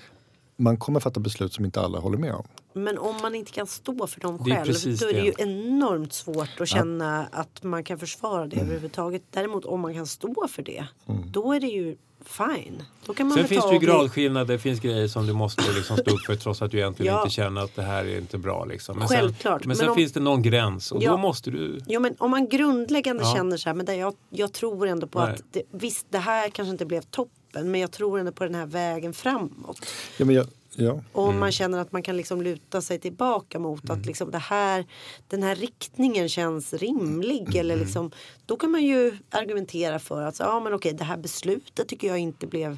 [0.58, 2.44] man kommer fatta beslut som inte alla håller med om.
[2.74, 5.32] Men om man inte kan stå för dem är själv precis då är det ju
[5.32, 5.44] det.
[5.44, 9.22] enormt svårt att känna att man kan försvara det överhuvudtaget.
[9.32, 10.86] Däremot om man kan stå för det,
[11.32, 11.96] då är det ju
[12.26, 12.84] fine.
[13.06, 15.98] Då kan man Sen finns det ju gradskillnader, det finns grejer som du måste liksom
[15.98, 17.22] stå upp för trots att du egentligen Ja.
[17.22, 18.66] inte känner att det här är inte bra.
[18.66, 18.98] Liksom.
[19.00, 21.12] Men Självklart, sen, men men sen om- finns det någon gräns och Ja.
[21.12, 21.80] då måste du...
[21.88, 23.34] Jo men om man grundläggande Ja.
[23.36, 25.34] känner så här, men det, jag, jag tror ändå på Nej.
[25.34, 27.32] att det, visst det här kanske inte blev toppen
[27.64, 29.86] men jag tror ändå på den här vägen framåt.
[30.18, 31.02] Ja, men jag, ja.
[31.12, 31.40] Och om Mm.
[31.40, 34.86] man känner att man kan liksom luta sig tillbaka mot att liksom det här,
[35.28, 37.42] den här riktningen känns rimlig.
[37.42, 37.60] Mm.
[37.60, 38.12] Eller liksom,
[38.46, 42.18] då kan man ju argumentera för att ja, men okej, det här beslutet tycker jag
[42.20, 42.78] inte blev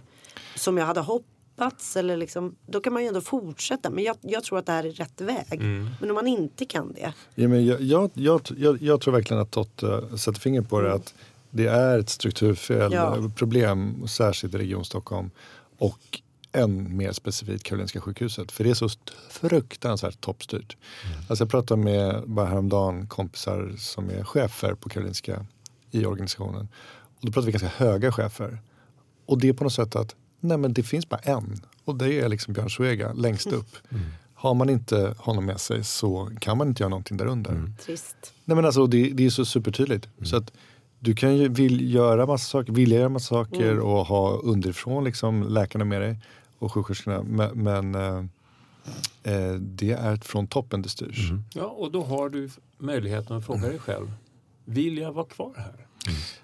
[0.56, 1.96] som jag hade hoppats.
[1.96, 3.90] Eller liksom, då kan man ju ändå fortsätta.
[3.90, 5.54] Men jag, jag tror att det här är rätt väg.
[5.54, 5.90] Mm.
[6.02, 7.14] Men om man inte kan det.
[7.36, 10.94] Ja, men jag, jag, jag, jag, tror verkligen att Totte sätter fingret på det.
[10.94, 11.14] Att
[11.58, 13.30] det är ett strukturfel, Ja.
[13.36, 15.32] problem, särskilt i Region Stockholm.
[15.78, 18.52] Och än mer specifikt Karolinska sjukhuset.
[18.52, 18.90] För det är så
[19.30, 20.78] fruktansvärt toppstyrt.
[21.30, 25.46] Alltså jag pratade med bara häromdagen kompisar som är chefer på Karolinska
[25.92, 26.68] i organisationen.
[27.20, 28.60] Och då pratar vi ganska höga chefer.
[29.26, 31.62] Och det är på något sätt att nej men det finns bara en.
[31.86, 33.76] Och det är liksom Björn Svega längst upp.
[34.34, 37.72] Har man inte honom med sig så kan man inte göra någonting där under.
[37.86, 38.34] Trist.
[38.46, 40.08] Nej men alltså det, det är så supertydligt.
[40.24, 40.52] Så att
[41.00, 45.44] du kan ju vill göra massa saker, vilja göra massa saker och ha underifrån liksom
[45.44, 46.20] läkarna med dig
[46.60, 47.24] och sjuksköterskorna.
[47.24, 48.18] Men, men eh,
[49.34, 51.32] eh, det är från toppen det styrs.
[51.54, 54.12] Ja, och då har du möjligheten att fråga dig själv.
[54.66, 55.87] Vill jag vara kvar här?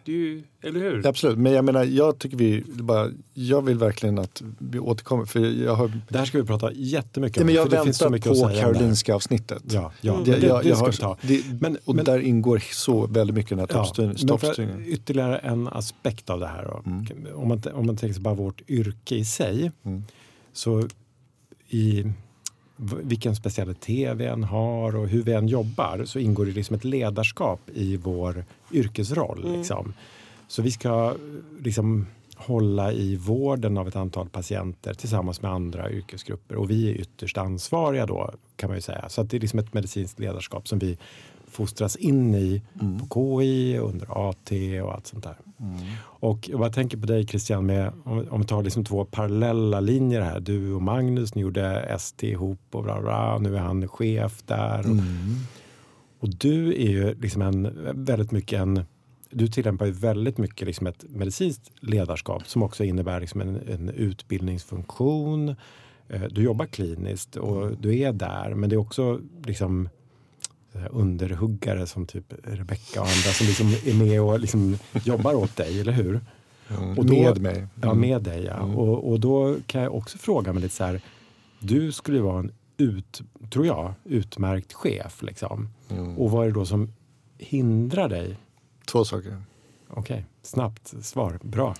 [0.05, 1.07] Det är ju, eller hur?
[1.07, 5.39] Absolut, men jag menar jag tycker vi bara, jag vill verkligen att vi återkommer för
[5.64, 7.45] jag har Det här ska vi prata jättemycket Ja, om.
[7.45, 8.74] men jag för det finns så väntar mycket på säga om det här.
[8.74, 9.64] Karolinska avsnittet.
[9.70, 11.18] Ja, ja Det, det, det, jag, jag ska vi ta.
[11.22, 14.18] det, Men- och men- där ingår så väldigt mycket den här Ja, toppstyrningen.
[14.28, 14.86] men för toppstyrningen.
[14.86, 16.64] ytterligare en aspekt av det här.
[16.64, 16.82] Då.
[16.86, 17.05] Mm.
[17.36, 19.72] Om, man, om man tänker sig bara vårt yrke i sig.
[19.84, 20.03] Mm.
[20.53, 20.88] Så
[21.70, 22.05] i
[22.76, 26.84] vilken specialitet vi än har och hur vi än jobbar så ingår det liksom ett
[26.84, 29.57] ledarskap i vår yrkesroll.
[29.57, 29.93] Liksom.
[30.47, 35.91] Så vi ska eh, liksom hålla i vården av ett antal patienter tillsammans med andra
[35.91, 39.09] yrkesgrupper och vi är ytterst ansvariga då kan man ju säga.
[39.09, 40.97] Så det är liksom ett medicinskt ledarskap som vi
[41.53, 42.61] fostras in i
[42.99, 44.51] på KI, under AT
[44.83, 45.37] och allt sånt där.
[46.03, 49.79] Och jag bara tänker på dig Christian, med, om, om vi tar liksom två parallella
[49.79, 50.39] linjer här.
[50.39, 54.79] Du och Magnus, ni gjorde ST ihop och bla bla, nu är han chef där.
[54.79, 54.95] Och,
[56.19, 58.85] Och du är ju liksom en, väldigt mycket en
[59.35, 63.89] du tillämpar ju väldigt mycket liksom ett medicinskt ledarskap som också innebär liksom en, en
[63.89, 65.55] utbildningsfunktion.
[66.09, 69.89] Eh, Du jobbar kliniskt och du är där men det är också liksom
[70.91, 75.82] underhuggare som typ Rebecka och andra som liksom är med och liksom jobbar åt dig,
[75.82, 76.21] eller hur?
[76.97, 77.67] Och då- med mig.
[77.82, 78.53] Ja, med dig ja.
[78.63, 78.76] Mm.
[78.76, 81.01] Och, och då kan jag också fråga mig lite så här.
[81.59, 83.21] Du skulle ju vara en ut,
[83.51, 85.69] tror jag, utmärkt chef liksom.
[85.89, 86.17] Mm.
[86.17, 86.93] Och vad är det då som
[87.38, 88.38] hindrar dig?
[88.86, 89.41] Två saker.
[89.89, 91.39] Okej, snabbt svar.
[91.43, 91.76] Bra.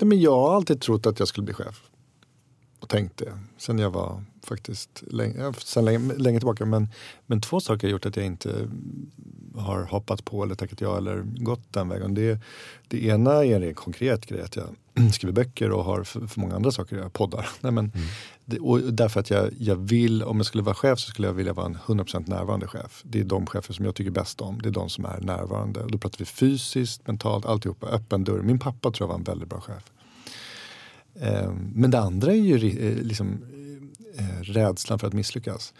[0.00, 1.82] Nej, men jag har alltid trott att jag skulle bli chef.
[2.80, 3.38] Och tänkt det.
[3.58, 6.66] Sen jag var faktiskt länge, sen länge, länge tillbaka.
[6.66, 6.88] Men,
[7.26, 8.68] men två saker har gjort att jag inte
[9.56, 12.14] har hoppat på eller tackat ja eller gått den vägen.
[12.14, 12.38] Det,
[12.88, 14.42] det ena är en rent konkret grej.
[14.42, 14.66] Att jag
[15.12, 16.96] skriver böcker och har för, för många andra saker.
[16.96, 17.48] Jag poddar.
[17.60, 17.92] Nej, men,
[18.44, 21.34] det, och därför att jag, jag vill, om jag skulle vara chef så skulle jag
[21.34, 23.02] vilja vara en 100% närvarande chef.
[23.04, 24.60] Det är de chefer som jag tycker bäst om.
[24.62, 25.80] Det är de som är närvarande.
[25.80, 27.86] Och då pratar vi fysiskt, mentalt, alltihopa.
[27.86, 28.42] Öppen dörr.
[28.42, 29.90] Min pappa tror jag var en väldigt bra chef.
[31.20, 33.44] Eh, Men det andra är ju eh, liksom,
[34.44, 35.74] rädslan för att misslyckas.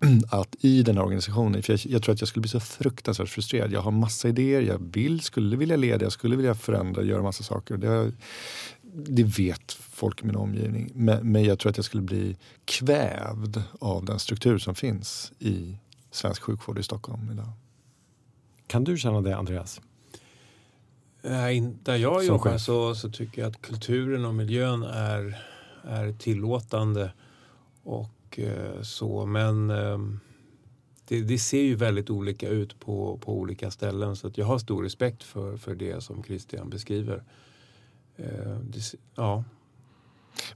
[0.30, 3.28] Att i den här organisationen, för jag, jag tror att jag skulle bli så fruktansvärt
[3.28, 3.72] frustrerad.
[3.72, 7.44] Jag har massa idéer, jag vill, skulle vilja leda, jag skulle vilja förändra, göra massa
[7.44, 7.76] saker.
[7.76, 8.12] Det,
[8.92, 10.90] det vet folk i min omgivning.
[10.94, 15.76] Men, men jag tror att jag skulle bli kvävd av den struktur som finns i
[16.10, 17.48] svensk sjukvård i Stockholm idag.
[18.66, 19.80] Kan du känna det Andreas?
[21.82, 25.38] Där jag jobbar så, så tycker jag att kulturen och miljön är,
[25.84, 27.10] är tillåtande.
[27.86, 30.20] Och eh, så, men ehm,
[31.08, 34.16] det, det ser ju väldigt olika ut på, på olika ställen.
[34.16, 37.22] Så att jag har stor respekt för, för det som Christian beskriver.
[38.16, 38.80] Eh, det,
[39.14, 39.44] ja,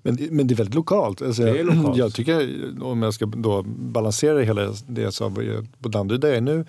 [0.02, 1.22] Men, det- men det är väldigt lokalt.
[1.22, 1.96] Alltså, Det är lokalt.
[1.96, 5.34] Jag tycker, om jag ska då balansera hela det jag sa
[5.80, 6.64] på Danderyd där jag är nu,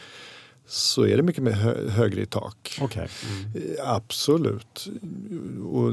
[0.66, 2.78] så är det mycket mer hö, högre i tak.
[2.82, 3.07] Okej.
[3.55, 4.89] Eh, Absolut.
[5.64, 5.91] Och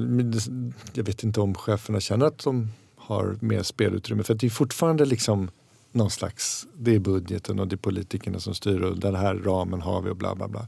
[0.93, 2.69] jag vet inte om cheferna känner att de
[3.09, 4.23] har mer spelutrymme.
[4.23, 5.51] För det är fortfarande liksom
[5.93, 9.81] någon slags, det är budgeten och det är politikerna som styr och den här ramen
[9.81, 10.67] har vi och bla bla bla.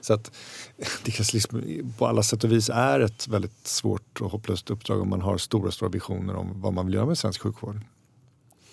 [0.00, 0.30] Så att
[1.04, 1.62] det kanske liksom
[1.98, 5.38] på alla sätt och vis är ett väldigt svårt och hopplöst uppdrag om man har
[5.38, 7.80] stora, stora visioner om vad man vill göra med svensk sjukvård.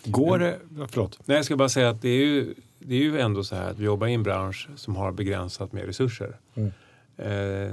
[0.05, 0.59] Går det...
[0.77, 1.19] ja, Förlåt.
[1.25, 3.69] Nej, jag ska bara säga att det är, ju, det är ju ändå så här
[3.69, 6.37] att vi jobbar i en bransch som har begränsat med resurser.
[6.55, 6.71] Mm.
[7.17, 7.71] Eh,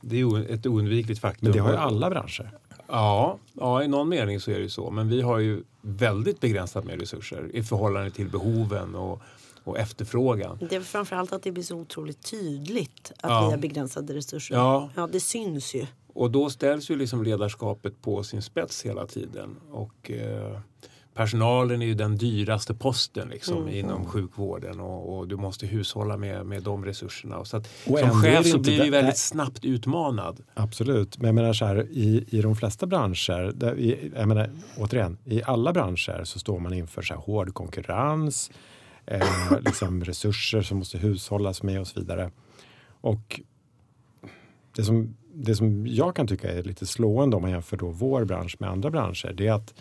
[0.00, 1.46] det är ett oundvikligt faktum.
[1.46, 2.50] Men det har ju alla branscher.
[2.88, 4.90] Ja, ja, i någon mening så är det ju så.
[4.90, 9.20] Men vi har ju väldigt begränsat med resurser i förhållande till behoven och,
[9.64, 10.58] och efterfrågan.
[10.70, 13.44] Det är framförallt att det blir så otroligt tydligt att Ja.
[13.46, 14.54] vi har begränsade resurser.
[14.54, 14.90] Ja.
[14.96, 15.86] ja, det syns ju.
[16.12, 19.56] Och då ställs ju liksom ledarskapet på sin spets hela tiden.
[19.72, 20.58] Och eh,
[21.16, 26.46] personalen är ju den dyraste posten liksom, inom sjukvården och, och du måste hushålla med,
[26.46, 27.38] med de resurserna.
[27.38, 29.16] Och så att, Och som chef så blir du väldigt nej.
[29.16, 30.40] snabbt utmanad.
[30.54, 34.50] Absolut, men jag menar så här, i, i de flesta branscher, där, i, jag menar,
[34.76, 38.50] återigen, i alla branscher så står man inför så här hård konkurrens,
[39.06, 39.22] eh,
[39.60, 42.30] liksom resurser som måste hushållas med och så vidare.
[43.00, 43.40] Och
[44.76, 48.24] det som, det som jag kan tycka är lite slående om man jämför då vår
[48.24, 49.74] bransch med andra branscher, det är att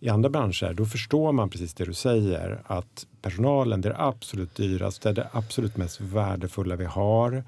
[0.00, 4.02] i andra branscher, då förstår man precis det du säger, att personalen, det är det
[4.02, 7.44] absolut dyraste, det absolut mest värdefulla vi har.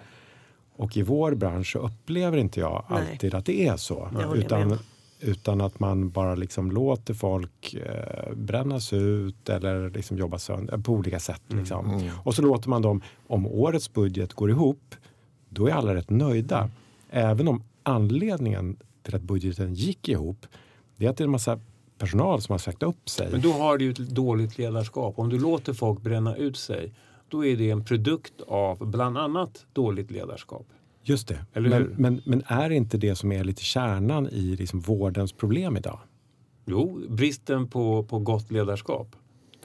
[0.77, 3.11] Och i vår bransch upplever inte jag Nej.
[3.11, 4.11] alltid att det är så.
[4.13, 4.79] Jag Utan,
[5.21, 10.93] utan att man bara liksom låter folk eh, brännas ut eller liksom jobba sönder på
[10.93, 11.43] olika sätt.
[11.49, 12.11] Liksom.
[12.25, 14.95] Och så låter man dem, om årets budget går ihop,
[15.49, 16.71] då är alla rätt nöjda.
[17.11, 20.47] Även om anledningen till att budgeten gick ihop,
[20.97, 21.61] det är att det är en massa
[22.01, 23.29] personal som har sagt upp sig.
[23.33, 25.19] Men då har du ju ett dåligt ledarskap.
[25.19, 26.95] Om du låter folk bränna ut sig
[27.29, 30.67] då är det en produkt av bland annat dåligt ledarskap.
[31.03, 31.47] Just det.
[31.53, 35.99] Men, men, men är inte det som är lite kärnan i liksom vårdens problem idag?
[36.67, 39.17] Jo, bristen på, på gott ledarskap.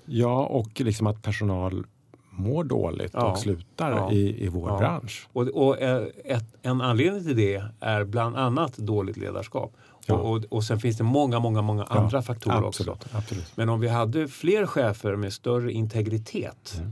[0.06, 1.86] Ja, och liksom att personal
[2.30, 3.32] mår dåligt Ja.
[3.32, 4.12] och slutar Ja.
[4.12, 4.78] i, i vår Ja.
[4.78, 5.28] bransch.
[5.34, 9.74] Och, och eh, ett, en anledning till det är bland annat dåligt ledarskap.
[10.08, 10.16] Ja.
[10.16, 13.10] Och, och, sen finns det många, många, många Ja, andra faktorer absolut, också.
[13.18, 13.52] Absolut.
[13.58, 16.92] Men om vi hade fler chefer med större integritet Mm.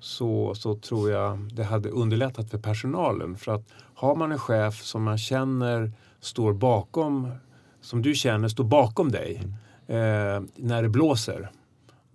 [0.00, 3.36] så, så tror jag det hade underlättat för personalen.
[3.36, 3.62] För att
[3.94, 7.30] har man en chef som man känner står bakom,
[7.80, 9.42] som du känner står bakom dig
[9.88, 10.36] Mm.
[10.36, 11.50] eh, när det blåser.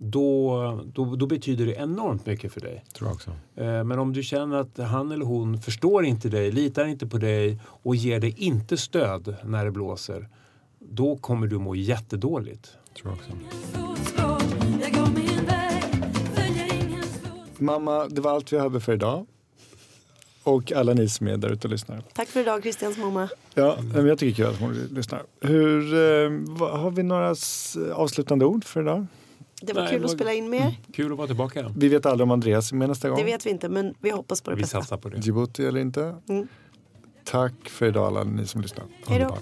[0.02, 2.84] Då, då, då betyder det enormt mycket för dig.
[2.92, 3.30] Tror jag också.
[3.56, 7.18] Eh, Men om du känner att han eller hon förstår inte dig, litar inte på
[7.18, 10.28] dig och ger dig inte stöd när det blåser.
[10.78, 12.76] Då kommer du må jättedåligt.
[13.00, 13.32] Tror jag också.
[17.58, 19.26] Mamma, det var allt vi hade för idag.
[20.42, 22.02] Och alla ni som är där ute och lyssnar.
[22.12, 23.28] Tack för idag Christians mamma.
[23.54, 25.22] Ja, men jag tycker kul att hon lyssnar.
[25.40, 26.30] Hur, eh,
[26.80, 27.34] har vi några
[27.94, 29.06] avslutande ord för idag?
[29.60, 30.74] Det var Nej, kul det att var- spela in mer.
[30.92, 31.72] Kul att vara tillbaka.
[31.76, 33.18] Vi vet aldrig om Andreas är med nästa gång.
[33.18, 34.80] Det vet vi inte men vi hoppas på det Vi bästa.
[34.80, 35.18] satsar på det.
[35.26, 36.14] Djibouti eller inte.
[36.28, 36.48] Mm.
[37.24, 38.84] Tack för idag alla ni som lyssnar.
[39.06, 39.38] Hej då.